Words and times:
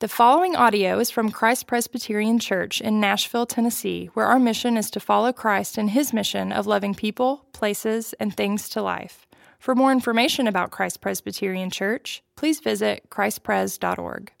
The 0.00 0.08
following 0.08 0.56
audio 0.56 0.98
is 0.98 1.10
from 1.10 1.30
Christ 1.30 1.66
Presbyterian 1.66 2.38
Church 2.38 2.80
in 2.80 3.00
Nashville, 3.00 3.44
Tennessee, 3.44 4.08
where 4.14 4.24
our 4.24 4.38
mission 4.38 4.78
is 4.78 4.90
to 4.92 4.98
follow 4.98 5.30
Christ 5.30 5.76
in 5.76 5.88
his 5.88 6.14
mission 6.14 6.52
of 6.52 6.66
loving 6.66 6.94
people, 6.94 7.44
places, 7.52 8.14
and 8.14 8.34
things 8.34 8.70
to 8.70 8.80
life. 8.80 9.26
For 9.58 9.74
more 9.74 9.92
information 9.92 10.46
about 10.46 10.70
Christ 10.70 11.02
Presbyterian 11.02 11.68
Church, 11.68 12.22
please 12.34 12.60
visit 12.60 13.10
christpres.org. 13.10 14.32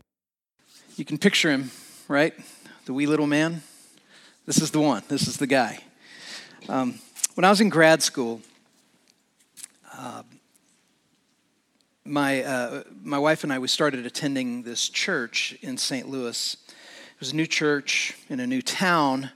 You 0.96 1.04
can 1.04 1.18
picture 1.18 1.50
him, 1.50 1.72
right? 2.08 2.32
The 2.86 2.94
wee 2.94 3.04
little 3.04 3.26
man. 3.26 3.60
This 4.46 4.62
is 4.62 4.70
the 4.70 4.80
one, 4.80 5.02
this 5.08 5.28
is 5.28 5.36
the 5.36 5.46
guy. 5.46 5.80
Um, 6.70 7.00
when 7.34 7.44
I 7.44 7.50
was 7.50 7.60
in 7.60 7.68
grad 7.68 8.02
school, 8.02 8.40
uh, 9.94 10.22
my, 12.10 12.42
uh, 12.42 12.82
my 13.02 13.18
wife 13.18 13.44
and 13.44 13.52
I, 13.52 13.58
we 13.60 13.68
started 13.68 14.04
attending 14.04 14.64
this 14.64 14.88
church 14.88 15.56
in 15.62 15.78
St. 15.78 16.08
Louis. 16.08 16.56
It 16.68 17.20
was 17.20 17.32
a 17.32 17.36
new 17.36 17.46
church 17.46 18.16
in 18.28 18.40
a 18.40 18.46
new 18.46 18.60
town, 18.60 19.30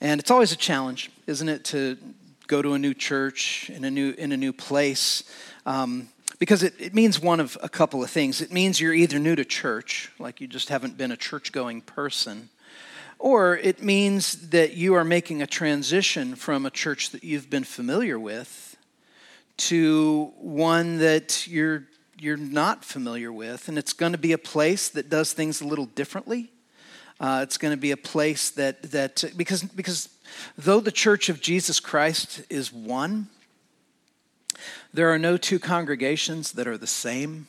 and 0.00 0.18
it's 0.20 0.30
always 0.30 0.50
a 0.50 0.56
challenge, 0.56 1.10
isn't 1.26 1.48
it, 1.48 1.64
to 1.66 1.98
go 2.46 2.62
to 2.62 2.72
a 2.72 2.78
new 2.78 2.94
church 2.94 3.70
in 3.70 3.84
a 3.84 3.90
new, 3.90 4.12
in 4.16 4.32
a 4.32 4.36
new 4.38 4.54
place? 4.54 5.24
Um, 5.66 6.08
because 6.38 6.62
it, 6.62 6.74
it 6.78 6.94
means 6.94 7.20
one 7.20 7.40
of 7.40 7.58
a 7.62 7.68
couple 7.68 8.02
of 8.02 8.10
things. 8.10 8.40
It 8.40 8.50
means 8.50 8.80
you're 8.80 8.94
either 8.94 9.18
new 9.18 9.36
to 9.36 9.44
church, 9.44 10.10
like 10.18 10.40
you 10.40 10.46
just 10.46 10.70
haven't 10.70 10.96
been 10.96 11.12
a 11.12 11.16
church 11.16 11.52
going 11.52 11.82
person, 11.82 12.48
or 13.18 13.58
it 13.58 13.82
means 13.82 14.48
that 14.48 14.72
you 14.72 14.94
are 14.94 15.04
making 15.04 15.42
a 15.42 15.46
transition 15.46 16.36
from 16.36 16.64
a 16.64 16.70
church 16.70 17.10
that 17.10 17.22
you've 17.22 17.50
been 17.50 17.64
familiar 17.64 18.18
with 18.18 18.76
to 19.56 20.32
one 20.38 20.98
that 20.98 21.46
you're 21.46 21.84
you're 22.18 22.36
not 22.36 22.84
familiar 22.84 23.32
with, 23.32 23.68
and 23.68 23.78
it's 23.78 23.92
going 23.92 24.12
to 24.12 24.18
be 24.18 24.32
a 24.32 24.38
place 24.38 24.88
that 24.90 25.08
does 25.08 25.32
things 25.32 25.60
a 25.60 25.66
little 25.66 25.86
differently. 25.86 26.50
Uh, 27.20 27.40
it's 27.42 27.58
going 27.58 27.72
to 27.72 27.80
be 27.80 27.90
a 27.90 27.96
place 27.96 28.50
that 28.50 28.82
that 28.90 29.24
because 29.36 29.62
because 29.62 30.08
though 30.58 30.80
the 30.80 30.92
Church 30.92 31.28
of 31.28 31.40
Jesus 31.40 31.80
Christ 31.80 32.42
is 32.50 32.72
one, 32.72 33.28
there 34.92 35.12
are 35.12 35.18
no 35.18 35.36
two 35.36 35.58
congregations 35.58 36.52
that 36.52 36.66
are 36.66 36.78
the 36.78 36.86
same, 36.86 37.46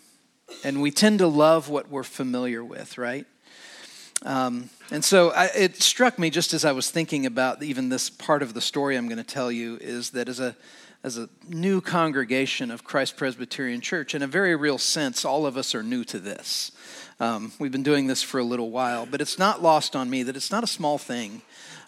and 0.63 0.81
we 0.81 0.91
tend 0.91 1.19
to 1.19 1.27
love 1.27 1.69
what 1.69 1.89
we're 1.89 2.03
familiar 2.03 2.63
with, 2.63 2.97
right? 2.97 3.25
Um, 4.23 4.69
and 4.91 5.03
so 5.03 5.31
I, 5.31 5.45
it 5.55 5.81
struck 5.81 6.17
me 6.17 6.29
just 6.29 6.53
as 6.53 6.63
I 6.63 6.71
was 6.71 6.89
thinking 6.89 7.25
about 7.25 7.61
even 7.61 7.89
this 7.89 8.09
part 8.09 8.41
of 8.41 8.53
the 8.53 8.61
story 8.61 8.95
I'm 8.95 9.07
going 9.07 9.17
to 9.17 9.23
tell 9.23 9.51
you 9.51 9.77
is 9.81 10.11
that 10.11 10.29
as 10.29 10.39
a 10.39 10.55
as 11.05 11.19
a 11.19 11.29
new 11.47 11.81
congregation 11.81 12.71
of 12.71 12.83
Christ 12.83 13.15
Presbyterian 13.15 13.79
Church, 13.79 14.15
in 14.15 14.23
a 14.23 14.27
very 14.27 14.55
real 14.55 14.79
sense, 14.79 15.23
all 15.23 15.45
of 15.45 15.55
us 15.55 15.75
are 15.75 15.83
new 15.83 16.03
to 16.05 16.17
this. 16.17 16.71
Um, 17.19 17.51
we've 17.59 17.71
been 17.71 17.83
doing 17.83 18.07
this 18.07 18.23
for 18.23 18.39
a 18.39 18.43
little 18.43 18.71
while, 18.71 19.05
but 19.05 19.21
it's 19.21 19.37
not 19.37 19.61
lost 19.61 19.95
on 19.95 20.09
me 20.09 20.23
that 20.23 20.35
it's 20.35 20.49
not 20.49 20.63
a 20.63 20.67
small 20.67 20.97
thing 20.97 21.43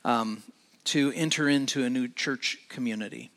um, 0.06 0.44
to 0.84 1.12
enter 1.16 1.50
into 1.50 1.84
a 1.84 1.90
new 1.90 2.08
church 2.08 2.60
community. 2.70 3.32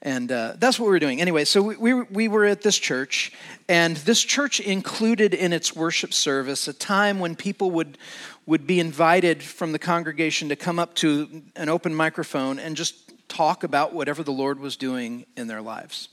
And 0.00 0.32
uh, 0.32 0.54
that's 0.56 0.80
what 0.80 0.86
we 0.86 0.92
were 0.92 0.98
doing. 0.98 1.20
Anyway, 1.20 1.44
so 1.44 1.60
we, 1.60 1.76
we, 1.76 1.92
we 1.92 2.28
were 2.28 2.46
at 2.46 2.62
this 2.62 2.78
church, 2.78 3.30
and 3.68 3.98
this 3.98 4.22
church 4.22 4.58
included 4.58 5.34
in 5.34 5.52
its 5.52 5.76
worship 5.76 6.14
service 6.14 6.66
a 6.66 6.72
time 6.72 7.20
when 7.20 7.36
people 7.36 7.70
would, 7.72 7.98
would 8.46 8.66
be 8.66 8.80
invited 8.80 9.42
from 9.42 9.72
the 9.72 9.78
congregation 9.78 10.48
to 10.48 10.56
come 10.56 10.78
up 10.78 10.94
to 10.94 11.42
an 11.56 11.68
open 11.68 11.94
microphone 11.94 12.58
and 12.58 12.74
just 12.74 13.05
talk 13.28 13.64
about 13.64 13.92
whatever 13.92 14.22
the 14.22 14.32
Lord 14.32 14.60
was 14.60 14.76
doing 14.76 15.26
in 15.36 15.46
their 15.46 15.62
lives. 15.62 16.08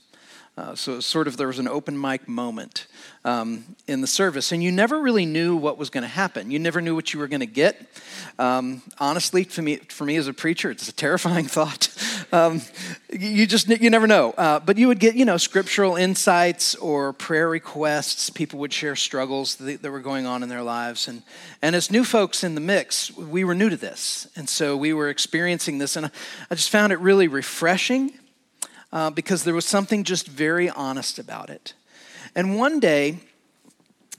Uh, 0.56 0.72
so 0.74 1.00
sort 1.00 1.26
of 1.26 1.36
there 1.36 1.48
was 1.48 1.58
an 1.58 1.66
open 1.66 2.00
mic 2.00 2.28
moment 2.28 2.86
um, 3.24 3.64
in 3.88 4.00
the 4.00 4.06
service, 4.06 4.52
and 4.52 4.62
you 4.62 4.70
never 4.70 5.00
really 5.00 5.26
knew 5.26 5.56
what 5.56 5.78
was 5.78 5.90
going 5.90 6.02
to 6.02 6.08
happen. 6.08 6.48
You 6.52 6.60
never 6.60 6.80
knew 6.80 6.94
what 6.94 7.12
you 7.12 7.18
were 7.18 7.26
going 7.26 7.40
to 7.40 7.46
get. 7.46 7.88
Um, 8.38 8.80
honestly, 9.00 9.42
for 9.42 9.62
me, 9.62 9.76
for 9.76 10.04
me 10.04 10.14
as 10.14 10.28
a 10.28 10.32
preacher, 10.32 10.70
it's 10.70 10.88
a 10.88 10.92
terrifying 10.92 11.46
thought. 11.48 11.88
Um, 12.34 12.62
you 13.12 13.46
just 13.46 13.68
you 13.68 13.90
never 13.90 14.06
know. 14.06 14.32
Uh, 14.32 14.58
but 14.58 14.76
you 14.76 14.88
would 14.88 14.98
get 14.98 15.14
you 15.14 15.24
know 15.24 15.36
scriptural 15.36 15.94
insights 15.94 16.74
or 16.74 17.12
prayer 17.12 17.48
requests. 17.48 18.28
People 18.28 18.58
would 18.58 18.72
share 18.72 18.96
struggles 18.96 19.56
that, 19.56 19.82
that 19.82 19.90
were 19.90 20.00
going 20.00 20.26
on 20.26 20.42
in 20.42 20.48
their 20.48 20.62
lives, 20.62 21.06
and 21.06 21.22
and 21.62 21.76
as 21.76 21.90
new 21.90 22.04
folks 22.04 22.42
in 22.42 22.54
the 22.54 22.60
mix, 22.60 23.16
we 23.16 23.44
were 23.44 23.54
new 23.54 23.70
to 23.70 23.76
this, 23.76 24.26
and 24.34 24.48
so 24.48 24.76
we 24.76 24.92
were 24.92 25.08
experiencing 25.08 25.78
this, 25.78 25.96
and 25.96 26.10
I 26.50 26.54
just 26.54 26.70
found 26.70 26.92
it 26.92 26.98
really 26.98 27.28
refreshing 27.28 28.12
uh, 28.92 29.10
because 29.10 29.44
there 29.44 29.54
was 29.54 29.66
something 29.66 30.02
just 30.02 30.26
very 30.26 30.68
honest 30.70 31.18
about 31.18 31.50
it. 31.50 31.74
And 32.34 32.56
one 32.56 32.80
day, 32.80 33.18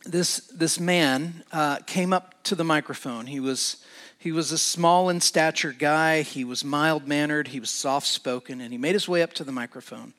this, 0.06 0.38
this 0.54 0.80
man 0.80 1.44
uh, 1.52 1.78
came 1.88 2.14
up 2.14 2.44
to 2.44 2.56
the 2.56 2.64
microphone. 2.64 3.26
He 3.26 3.40
was, 3.40 3.78
he 4.26 4.32
was 4.32 4.52
a 4.52 4.58
small 4.58 5.08
in 5.08 5.22
stature 5.22 5.72
guy, 5.72 6.24
he 6.24 6.44
was 6.44 6.66
mild 6.66 7.08
mannered, 7.08 7.50
he 7.50 7.60
was 7.60 7.70
soft 7.70 8.08
spoken, 8.08 8.60
and 8.60 8.72
he 8.72 8.78
made 8.80 8.94
his 8.94 9.08
way 9.08 9.22
up 9.22 9.34
to 9.34 9.44
the 9.44 9.52
microphone. 9.52 10.16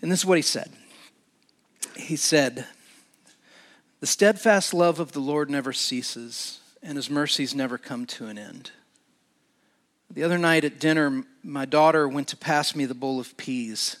And 0.00 0.10
this 0.10 0.20
is 0.20 0.24
what 0.24 0.38
he 0.38 0.42
said 0.42 0.72
He 1.94 2.16
said, 2.16 2.66
The 4.00 4.06
steadfast 4.06 4.72
love 4.72 4.98
of 4.98 5.12
the 5.12 5.20
Lord 5.20 5.50
never 5.50 5.74
ceases, 5.74 6.60
and 6.82 6.96
his 6.96 7.10
mercies 7.10 7.54
never 7.54 7.76
come 7.76 8.06
to 8.06 8.28
an 8.28 8.38
end. 8.38 8.70
The 10.10 10.22
other 10.22 10.38
night 10.38 10.64
at 10.64 10.80
dinner, 10.80 11.24
my 11.42 11.66
daughter 11.66 12.08
went 12.08 12.28
to 12.28 12.36
pass 12.38 12.74
me 12.74 12.86
the 12.86 12.94
bowl 12.94 13.20
of 13.20 13.36
peas, 13.36 13.98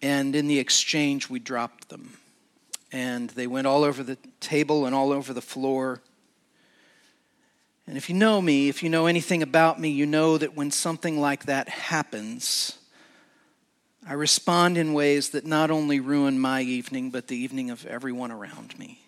and 0.00 0.34
in 0.34 0.46
the 0.46 0.58
exchange, 0.58 1.28
we 1.28 1.38
dropped 1.38 1.90
them. 1.90 2.16
And 2.90 3.28
they 3.28 3.46
went 3.46 3.66
all 3.66 3.84
over 3.84 4.02
the 4.02 4.16
table 4.40 4.86
and 4.86 4.94
all 4.94 5.12
over 5.12 5.34
the 5.34 5.42
floor. 5.42 6.00
And 7.86 7.96
if 7.96 8.08
you 8.08 8.14
know 8.14 8.40
me, 8.40 8.68
if 8.68 8.82
you 8.82 8.88
know 8.88 9.06
anything 9.06 9.42
about 9.42 9.78
me, 9.78 9.90
you 9.90 10.06
know 10.06 10.38
that 10.38 10.56
when 10.56 10.70
something 10.70 11.20
like 11.20 11.46
that 11.46 11.68
happens, 11.68 12.78
I 14.06 14.14
respond 14.14 14.78
in 14.78 14.94
ways 14.94 15.30
that 15.30 15.44
not 15.44 15.70
only 15.70 16.00
ruin 16.00 16.38
my 16.38 16.62
evening, 16.62 17.10
but 17.10 17.28
the 17.28 17.36
evening 17.36 17.70
of 17.70 17.84
everyone 17.86 18.30
around 18.30 18.78
me. 18.78 19.00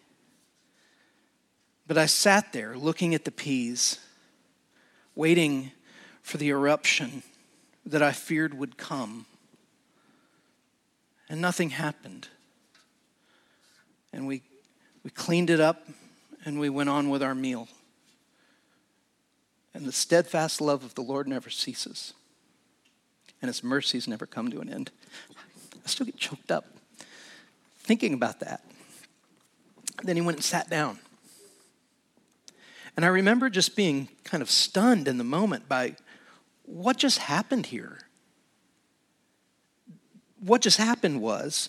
But 1.87 1.97
I 1.97 2.07
sat 2.07 2.53
there 2.53 2.77
looking 2.77 3.15
at 3.15 3.25
the 3.25 3.31
peas, 3.31 3.99
waiting 5.15 5.71
for 6.23 6.37
the 6.37 6.49
eruption 6.49 7.23
that 7.87 8.03
I 8.03 8.13
feared 8.13 8.53
would 8.55 8.77
come. 8.77 9.27
And 11.29 11.41
nothing 11.41 11.71
happened. 11.71 12.29
And 14.13 14.27
we, 14.27 14.43
we 15.05 15.11
cleaned 15.11 15.51
it 15.51 15.61
up 15.61 15.87
and 16.45 16.59
we 16.59 16.69
went 16.69 16.89
on 16.89 17.11
with 17.11 17.23
our 17.23 17.35
meal. 17.35 17.69
And 19.77 19.85
the 19.85 19.93
steadfast 19.93 20.63
love 20.63 20.83
of 20.85 20.95
the 20.95 21.03
Lord 21.03 21.29
never 21.29 21.51
ceases, 21.51 22.15
and 23.43 23.51
his 23.51 23.63
mercies 23.63 24.09
never 24.09 24.25
come 24.25 24.51
to 24.51 24.61
an 24.61 24.73
end. 24.73 24.91
I 25.75 25.89
still 25.89 26.07
get 26.07 26.17
choked 26.17 26.51
up 26.51 26.65
thinking 27.81 28.15
about 28.15 28.41
that. 28.41 28.63
Then 30.03 30.17
he 30.17 30.23
went 30.23 30.39
and 30.39 30.45
sat 30.45 30.71
down. 30.71 30.99
And 32.97 33.05
I 33.05 33.09
remember 33.09 33.51
just 33.51 33.77
being 33.77 34.09
kind 34.25 34.43
of 34.43 34.51
stunned 34.51 35.07
in 35.07 35.19
the 35.19 35.25
moment 35.25 35.69
by 35.69 35.97
what 36.65 36.97
just 36.97 37.19
happened 37.19 37.67
here? 37.67 37.99
What 40.41 40.63
just 40.63 40.79
happened 40.79 41.21
was 41.21 41.69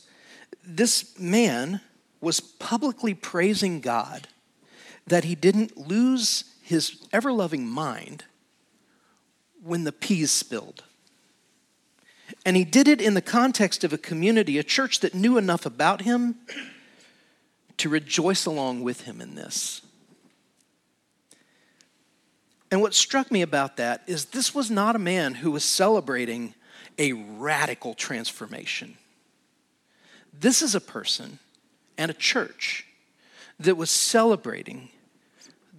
this 0.65 1.19
man 1.19 1.81
was 2.21 2.39
publicly 2.39 3.13
praising 3.13 3.81
God 3.81 4.29
that 5.05 5.25
he 5.25 5.35
didn't 5.35 5.77
lose 5.77 6.45
his 6.67 6.97
ever 7.13 7.31
loving 7.31 7.65
mind 7.65 8.25
when 9.63 9.85
the 9.85 9.91
peas 9.93 10.31
spilled. 10.31 10.83
And 12.45 12.57
he 12.57 12.65
did 12.65 12.89
it 12.89 12.99
in 12.99 13.13
the 13.13 13.21
context 13.21 13.85
of 13.85 13.93
a 13.93 13.97
community, 13.97 14.57
a 14.57 14.63
church 14.63 14.99
that 14.99 15.13
knew 15.13 15.37
enough 15.37 15.65
about 15.65 16.01
him 16.01 16.35
to 17.77 17.87
rejoice 17.87 18.45
along 18.45 18.83
with 18.83 19.01
him 19.01 19.21
in 19.21 19.35
this. 19.35 19.81
And 22.69 22.81
what 22.81 22.93
struck 22.93 23.31
me 23.31 23.41
about 23.41 23.77
that 23.77 24.03
is 24.05 24.25
this 24.25 24.53
was 24.53 24.69
not 24.69 24.93
a 24.93 24.99
man 24.99 25.35
who 25.35 25.51
was 25.51 25.63
celebrating 25.63 26.53
a 26.97 27.13
radical 27.13 27.93
transformation. 27.93 28.97
This 30.37 30.61
is 30.61 30.75
a 30.75 30.81
person 30.81 31.39
and 31.97 32.11
a 32.11 32.13
church 32.13 32.85
that 33.57 33.77
was 33.77 33.89
celebrating 33.89 34.89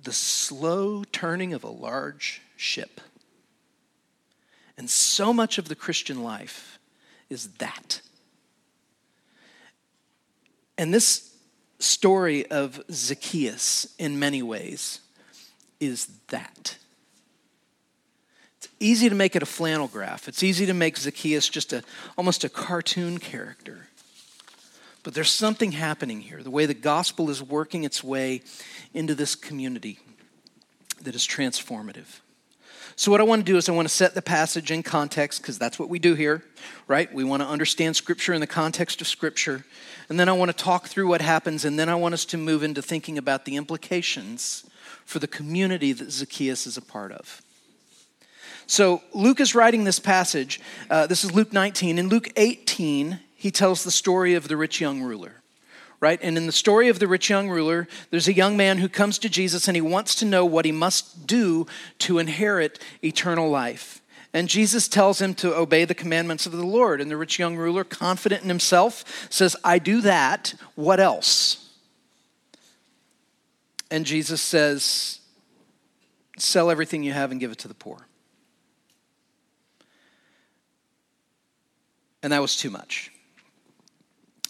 the 0.08 0.14
slow 0.14 1.04
turning 1.12 1.52
of 1.52 1.62
a 1.62 1.68
large 1.68 2.40
ship. 2.56 2.98
And 4.78 4.88
so 4.88 5.34
much 5.34 5.58
of 5.58 5.68
the 5.68 5.74
Christian 5.74 6.22
life 6.22 6.78
is 7.28 7.48
that. 7.58 8.00
And 10.78 10.94
this 10.94 11.34
story 11.78 12.50
of 12.50 12.80
Zacchaeus, 12.90 13.94
in 13.98 14.18
many 14.18 14.42
ways, 14.42 15.00
is 15.78 16.06
that. 16.28 16.78
It's 18.56 18.68
easy 18.80 19.10
to 19.10 19.14
make 19.14 19.36
it 19.36 19.42
a 19.42 19.46
flannel 19.46 19.88
graph. 19.88 20.26
It's 20.26 20.42
easy 20.42 20.64
to 20.64 20.74
make 20.74 20.96
Zacchaeus 20.96 21.50
just 21.50 21.74
a 21.74 21.82
almost 22.16 22.44
a 22.44 22.48
cartoon 22.48 23.18
character. 23.18 23.87
But 25.08 25.14
there's 25.14 25.32
something 25.32 25.72
happening 25.72 26.20
here, 26.20 26.42
the 26.42 26.50
way 26.50 26.66
the 26.66 26.74
gospel 26.74 27.30
is 27.30 27.42
working 27.42 27.84
its 27.84 28.04
way 28.04 28.42
into 28.92 29.14
this 29.14 29.34
community 29.36 30.00
that 31.00 31.14
is 31.14 31.26
transformative. 31.26 32.20
So, 32.94 33.10
what 33.10 33.18
I 33.18 33.24
want 33.24 33.40
to 33.40 33.50
do 33.50 33.56
is, 33.56 33.70
I 33.70 33.72
want 33.72 33.88
to 33.88 33.94
set 33.94 34.14
the 34.14 34.20
passage 34.20 34.70
in 34.70 34.82
context 34.82 35.40
because 35.40 35.58
that's 35.58 35.78
what 35.78 35.88
we 35.88 35.98
do 35.98 36.14
here, 36.14 36.44
right? 36.88 37.10
We 37.10 37.24
want 37.24 37.42
to 37.42 37.48
understand 37.48 37.96
Scripture 37.96 38.34
in 38.34 38.42
the 38.42 38.46
context 38.46 39.00
of 39.00 39.06
Scripture. 39.06 39.64
And 40.10 40.20
then 40.20 40.28
I 40.28 40.32
want 40.32 40.50
to 40.50 40.64
talk 40.64 40.88
through 40.88 41.08
what 41.08 41.22
happens, 41.22 41.64
and 41.64 41.78
then 41.78 41.88
I 41.88 41.94
want 41.94 42.12
us 42.12 42.26
to 42.26 42.36
move 42.36 42.62
into 42.62 42.82
thinking 42.82 43.16
about 43.16 43.46
the 43.46 43.56
implications 43.56 44.68
for 45.06 45.20
the 45.20 45.26
community 45.26 45.94
that 45.94 46.12
Zacchaeus 46.12 46.66
is 46.66 46.76
a 46.76 46.82
part 46.82 47.12
of. 47.12 47.40
So, 48.66 49.02
Luke 49.14 49.40
is 49.40 49.54
writing 49.54 49.84
this 49.84 50.00
passage. 50.00 50.60
Uh, 50.90 51.06
this 51.06 51.24
is 51.24 51.32
Luke 51.32 51.54
19. 51.54 51.98
In 51.98 52.10
Luke 52.10 52.28
18, 52.36 53.20
he 53.38 53.50
tells 53.50 53.84
the 53.84 53.90
story 53.90 54.34
of 54.34 54.48
the 54.48 54.56
rich 54.58 54.82
young 54.82 55.00
ruler 55.00 55.38
right? 56.00 56.20
And 56.22 56.36
in 56.36 56.46
the 56.46 56.52
story 56.52 56.88
of 56.88 56.98
the 56.98 57.08
rich 57.08 57.28
young 57.28 57.48
ruler, 57.48 57.88
there's 58.10 58.28
a 58.28 58.32
young 58.32 58.56
man 58.56 58.78
who 58.78 58.88
comes 58.88 59.18
to 59.18 59.28
Jesus 59.28 59.66
and 59.68 59.76
he 59.76 59.80
wants 59.80 60.14
to 60.16 60.24
know 60.24 60.44
what 60.44 60.64
he 60.64 60.72
must 60.72 61.26
do 61.26 61.66
to 61.98 62.18
inherit 62.18 62.78
eternal 63.02 63.50
life. 63.50 64.00
And 64.32 64.48
Jesus 64.48 64.88
tells 64.88 65.20
him 65.20 65.34
to 65.36 65.56
obey 65.56 65.84
the 65.84 65.94
commandments 65.94 66.46
of 66.46 66.52
the 66.52 66.66
Lord. 66.66 67.00
And 67.00 67.10
the 67.10 67.16
rich 67.16 67.38
young 67.38 67.56
ruler, 67.56 67.82
confident 67.82 68.42
in 68.42 68.48
himself, 68.48 69.26
says, 69.30 69.56
I 69.64 69.78
do 69.78 70.00
that. 70.02 70.54
What 70.74 71.00
else? 71.00 71.70
And 73.90 74.04
Jesus 74.04 74.42
says, 74.42 75.20
Sell 76.36 76.70
everything 76.70 77.02
you 77.02 77.12
have 77.12 77.32
and 77.32 77.40
give 77.40 77.50
it 77.50 77.58
to 77.58 77.68
the 77.68 77.74
poor. 77.74 78.06
And 82.22 82.32
that 82.32 82.40
was 82.40 82.54
too 82.54 82.70
much. 82.70 83.10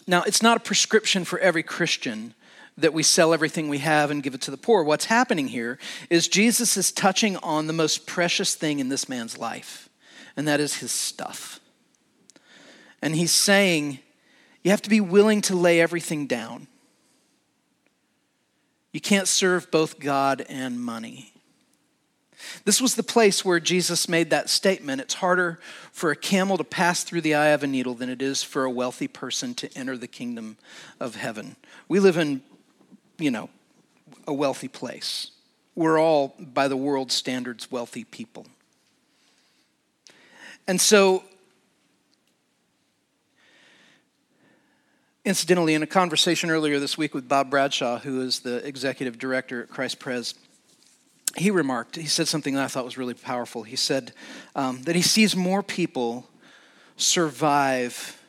Now, 0.09 0.23
it's 0.23 0.41
not 0.41 0.57
a 0.57 0.59
prescription 0.59 1.23
for 1.23 1.37
every 1.37 1.61
Christian 1.61 2.33
that 2.79 2.93
we 2.93 3.03
sell 3.03 3.31
everything 3.31 3.69
we 3.69 3.77
have 3.77 4.09
and 4.09 4.23
give 4.23 4.33
it 4.33 4.41
to 4.41 4.49
the 4.49 4.57
poor. 4.57 4.83
What's 4.83 5.05
happening 5.05 5.49
here 5.49 5.77
is 6.09 6.27
Jesus 6.27 6.77
is 6.77 6.91
touching 6.91 7.37
on 7.37 7.67
the 7.67 7.73
most 7.73 8.07
precious 8.07 8.55
thing 8.55 8.79
in 8.79 8.89
this 8.89 9.07
man's 9.07 9.37
life, 9.37 9.87
and 10.35 10.47
that 10.47 10.59
is 10.59 10.77
his 10.77 10.91
stuff. 10.91 11.59
And 13.03 13.15
he's 13.15 13.31
saying, 13.31 13.99
you 14.63 14.71
have 14.71 14.81
to 14.81 14.89
be 14.89 14.99
willing 14.99 15.41
to 15.41 15.55
lay 15.55 15.79
everything 15.79 16.25
down. 16.25 16.65
You 18.91 19.01
can't 19.01 19.27
serve 19.27 19.69
both 19.69 19.99
God 19.99 20.43
and 20.49 20.81
money. 20.81 21.33
This 22.65 22.81
was 22.81 22.95
the 22.95 23.03
place 23.03 23.43
where 23.43 23.59
Jesus 23.59 24.07
made 24.07 24.29
that 24.29 24.49
statement. 24.49 25.01
It's 25.01 25.15
harder 25.15 25.59
for 25.91 26.11
a 26.11 26.15
camel 26.15 26.57
to 26.57 26.63
pass 26.63 27.03
through 27.03 27.21
the 27.21 27.35
eye 27.35 27.47
of 27.47 27.63
a 27.63 27.67
needle 27.67 27.93
than 27.93 28.09
it 28.09 28.21
is 28.21 28.43
for 28.43 28.63
a 28.63 28.71
wealthy 28.71 29.07
person 29.07 29.53
to 29.55 29.77
enter 29.77 29.97
the 29.97 30.07
kingdom 30.07 30.57
of 30.99 31.15
heaven. 31.15 31.55
We 31.87 31.99
live 31.99 32.17
in, 32.17 32.41
you 33.17 33.31
know, 33.31 33.49
a 34.27 34.33
wealthy 34.33 34.67
place. 34.67 35.31
We're 35.75 35.99
all, 35.99 36.35
by 36.39 36.67
the 36.67 36.77
world 36.77 37.11
standards, 37.11 37.71
wealthy 37.71 38.03
people. 38.03 38.45
And 40.67 40.79
so, 40.79 41.23
incidentally, 45.25 45.73
in 45.73 45.83
a 45.83 45.87
conversation 45.87 46.51
earlier 46.51 46.79
this 46.79 46.97
week 46.97 47.13
with 47.13 47.27
Bob 47.27 47.49
Bradshaw, 47.49 47.99
who 47.99 48.21
is 48.21 48.41
the 48.41 48.65
executive 48.67 49.17
director 49.17 49.63
at 49.63 49.69
Christ 49.69 49.99
Pres, 49.99 50.35
he 51.35 51.51
remarked, 51.51 51.95
he 51.95 52.07
said 52.07 52.27
something 52.27 52.55
that 52.55 52.63
I 52.63 52.67
thought 52.67 52.85
was 52.85 52.97
really 52.97 53.13
powerful. 53.13 53.63
He 53.63 53.75
said 53.75 54.13
um, 54.55 54.81
that 54.83 54.95
he 54.95 55.01
sees 55.01 55.35
more 55.35 55.61
people 55.63 56.27
survive 56.97 58.21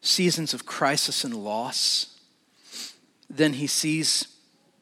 seasons 0.00 0.54
of 0.54 0.66
crisis 0.66 1.24
and 1.24 1.34
loss 1.34 2.18
than 3.28 3.54
he 3.54 3.66
sees 3.66 4.28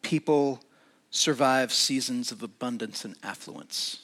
people 0.03 0.63
survive 1.11 1.73
seasons 1.73 2.33
of 2.33 2.43
abundance 2.43 3.05
and 3.05 3.17
affluence. 3.23 4.01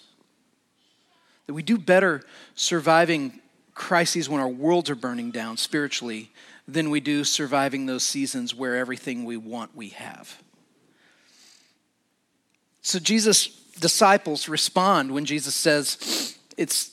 That 1.47 1.55
we 1.55 1.63
do 1.63 1.79
better 1.79 2.23
surviving 2.55 3.41
crises 3.75 4.29
when 4.29 4.41
our 4.41 4.49
worlds 4.49 4.91
are 4.91 4.95
burning 4.95 5.31
down 5.31 5.57
spiritually 5.57 6.31
than 6.67 6.91
we 6.91 7.01
do 7.01 7.25
surviving 7.25 7.87
those 7.87 8.03
seasons 8.03 8.55
where 8.55 8.77
everything 8.77 9.25
we 9.25 9.37
want 9.37 9.75
we 9.75 9.89
have. 9.89 10.43
So 12.83 12.99
Jesus' 12.99 13.49
disciples 13.81 14.49
respond 14.49 15.13
when 15.13 15.25
Jesus 15.25 15.55
says, 15.55 16.37
It's 16.57 16.91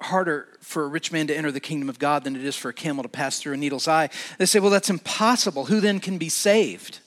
harder 0.00 0.48
for 0.60 0.84
a 0.84 0.88
rich 0.88 1.10
man 1.10 1.26
to 1.26 1.36
enter 1.36 1.50
the 1.50 1.60
kingdom 1.60 1.88
of 1.88 1.98
God 1.98 2.24
than 2.24 2.36
it 2.36 2.44
is 2.44 2.56
for 2.56 2.68
a 2.68 2.74
camel 2.74 3.02
to 3.02 3.08
pass 3.08 3.40
through 3.40 3.54
a 3.54 3.56
needle's 3.56 3.88
eye. 3.88 4.10
They 4.38 4.46
say, 4.46 4.60
Well, 4.60 4.70
that's 4.70 4.90
impossible. 4.90 5.66
Who 5.66 5.80
then 5.80 6.00
can 6.00 6.18
be 6.18 6.28
saved? 6.28 7.00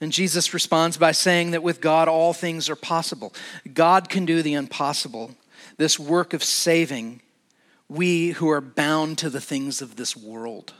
And 0.00 0.10
Jesus 0.10 0.52
responds 0.52 0.96
by 0.96 1.12
saying 1.12 1.52
that 1.52 1.62
with 1.62 1.80
God, 1.80 2.08
all 2.08 2.32
things 2.32 2.68
are 2.68 2.76
possible. 2.76 3.32
God 3.72 4.08
can 4.08 4.24
do 4.24 4.42
the 4.42 4.54
impossible. 4.54 5.36
This 5.76 5.98
work 5.98 6.34
of 6.34 6.42
saving 6.42 7.20
we 7.88 8.30
who 8.30 8.48
are 8.48 8.60
bound 8.60 9.18
to 9.18 9.30
the 9.30 9.40
things 9.40 9.82
of 9.82 9.96
this 9.96 10.16
world. 10.16 10.72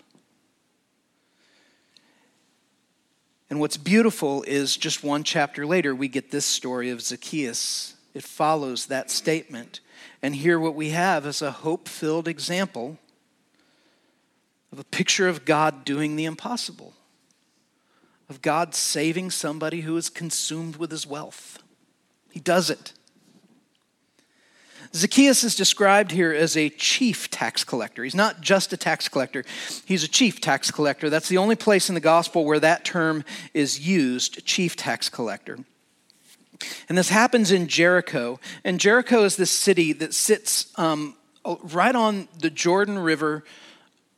And 3.53 3.61
what's 3.61 3.77
beautiful 3.77 4.43
is 4.45 4.79
just 4.79 5.05
one 5.05 5.25
chapter 5.25 5.67
later, 5.67 5.95
we 5.95 6.09
get 6.09 6.31
this 6.31 6.47
story 6.47 6.89
of 6.89 7.03
Zacchaeus. 7.03 7.97
It 8.15 8.23
follows 8.23 8.87
that 8.87 9.11
statement. 9.11 9.81
And 10.23 10.35
here, 10.35 10.59
what 10.59 10.75
we 10.75 10.89
have 10.89 11.27
is 11.27 11.43
a 11.43 11.51
hope 11.51 11.87
filled 11.87 12.29
example 12.29 12.97
of 14.73 14.79
a 14.79 14.85
picture 14.85 15.29
of 15.29 15.45
God 15.45 15.85
doing 15.85 16.17
the 16.17 16.25
impossible, 16.25 16.95
of 18.31 18.41
God 18.41 18.75
saving 18.75 19.31
somebody 19.31 19.83
who 19.83 19.99
is 19.99 20.09
consumed 20.09 20.77
with 20.77 20.91
his 20.91 21.07
wealth. 21.07 21.63
He 22.31 22.41
does 22.41 22.71
it. 22.71 22.95
Zacchaeus 24.95 25.43
is 25.43 25.57
described 25.57 26.11
here 26.11 26.33
as 26.33 26.57
a 26.57 26.69
chief 26.69 27.31
tax 27.31 27.65
collector. 27.65 28.05
He's 28.05 28.15
not 28.15 28.43
just 28.43 28.73
a 28.73 28.77
tax 28.77 29.09
collector, 29.09 29.45
he's 29.87 30.05
a 30.05 30.09
chief 30.09 30.41
tax 30.41 30.71
collector. 30.71 31.09
That's 31.09 31.29
the 31.29 31.39
only 31.39 31.57
place 31.57 31.89
in 31.89 31.95
the 31.95 32.01
gospel 32.01 32.45
where 32.45 32.61
that 32.61 32.85
term 32.85 33.25
is 33.55 33.87
used, 33.87 34.45
chief 34.45 34.77
tax 34.77 35.09
collector. 35.09 35.59
And 36.89 36.97
this 36.97 37.09
happens 37.09 37.51
in 37.51 37.69
Jericho. 37.69 38.39
And 38.65 38.79
Jericho 38.79 39.25
is 39.25 39.37
this 39.37 39.51
city 39.51 39.93
that 39.95 40.15
sits 40.15 40.67
um, 40.79 41.17
right 41.45 41.95
on 41.95 42.29
the 42.39 42.51
Jordan 42.51 42.99
River 42.99 43.45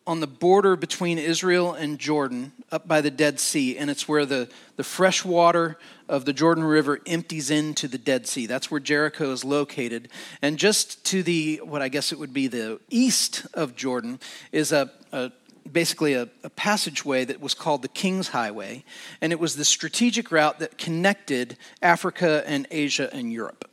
on 0.06 0.20
the 0.20 0.26
border 0.26 0.76
between 0.76 1.18
Israel 1.18 1.72
and 1.72 1.98
Jordan, 1.98 2.52
up 2.70 2.86
by 2.86 3.00
the 3.00 3.10
Dead 3.10 3.40
Sea, 3.40 3.78
and 3.78 3.90
it's 3.90 4.06
where 4.06 4.26
the, 4.26 4.50
the 4.76 4.84
fresh 4.84 5.24
water 5.24 5.78
of 6.08 6.26
the 6.26 6.32
Jordan 6.32 6.64
River 6.64 7.00
empties 7.06 7.50
into 7.50 7.88
the 7.88 7.96
Dead 7.96 8.26
Sea. 8.26 8.46
That's 8.46 8.70
where 8.70 8.80
Jericho 8.80 9.32
is 9.32 9.44
located. 9.44 10.08
And 10.42 10.58
just 10.58 11.04
to 11.06 11.22
the, 11.22 11.62
what 11.64 11.80
I 11.80 11.88
guess 11.88 12.12
it 12.12 12.18
would 12.18 12.34
be 12.34 12.48
the 12.48 12.80
east 12.90 13.46
of 13.54 13.76
Jordan, 13.76 14.20
is 14.52 14.72
a, 14.72 14.90
a 15.12 15.32
basically 15.70 16.12
a, 16.12 16.28
a, 16.42 16.50
passageway 16.50 17.24
that 17.24 17.40
was 17.40 17.54
called 17.54 17.80
the 17.80 17.88
King's 17.88 18.28
Highway, 18.28 18.84
and 19.22 19.32
it 19.32 19.40
was 19.40 19.56
the 19.56 19.64
strategic 19.64 20.30
route 20.30 20.58
that 20.58 20.76
connected 20.76 21.56
Africa 21.80 22.42
and 22.46 22.66
Asia 22.70 23.08
and 23.14 23.32
Europe. 23.32 23.70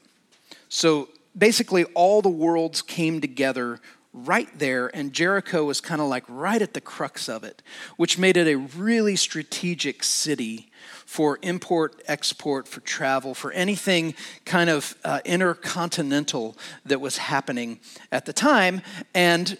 So 0.70 1.10
basically, 1.38 1.84
all 1.94 2.22
the 2.22 2.30
worlds 2.30 2.82
came 2.82 3.20
together 3.20 3.82
right 4.14 4.50
there, 4.58 4.90
and 4.94 5.14
Jericho 5.14 5.64
was 5.64 5.80
kind 5.80 6.02
of 6.02 6.08
like 6.08 6.24
right 6.28 6.62
at 6.62 6.74
the 6.74 6.82
crux 6.82 7.30
of 7.30 7.44
it, 7.44 7.62
which 7.98 8.18
made 8.18 8.38
it 8.38 8.48
a 8.48 8.56
really 8.56 9.16
strategic 9.16 10.04
city 10.04 10.70
for 11.06 11.40
import, 11.42 12.02
export, 12.08 12.68
for 12.68 12.82
travel, 12.82 13.34
for 13.34 13.52
anything 13.52 14.14
kind 14.46 14.70
of 14.70 14.96
uh, 15.04 15.20
intercontinental 15.26 16.58
that 16.86 17.02
was 17.02 17.18
happening 17.18 17.80
at 18.12 18.26
the 18.26 18.34
time. 18.34 18.82
And 19.14 19.58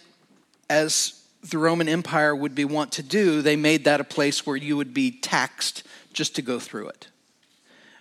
as 0.68 1.22
the 1.50 1.58
Roman 1.58 1.88
Empire 1.88 2.34
would 2.34 2.54
be 2.54 2.64
wont 2.64 2.92
to 2.92 3.02
do, 3.02 3.42
they 3.42 3.56
made 3.56 3.84
that 3.84 4.00
a 4.00 4.04
place 4.04 4.46
where 4.46 4.56
you 4.56 4.76
would 4.76 4.94
be 4.94 5.10
taxed 5.10 5.82
just 6.12 6.34
to 6.36 6.42
go 6.42 6.58
through 6.58 6.88
it. 6.88 7.08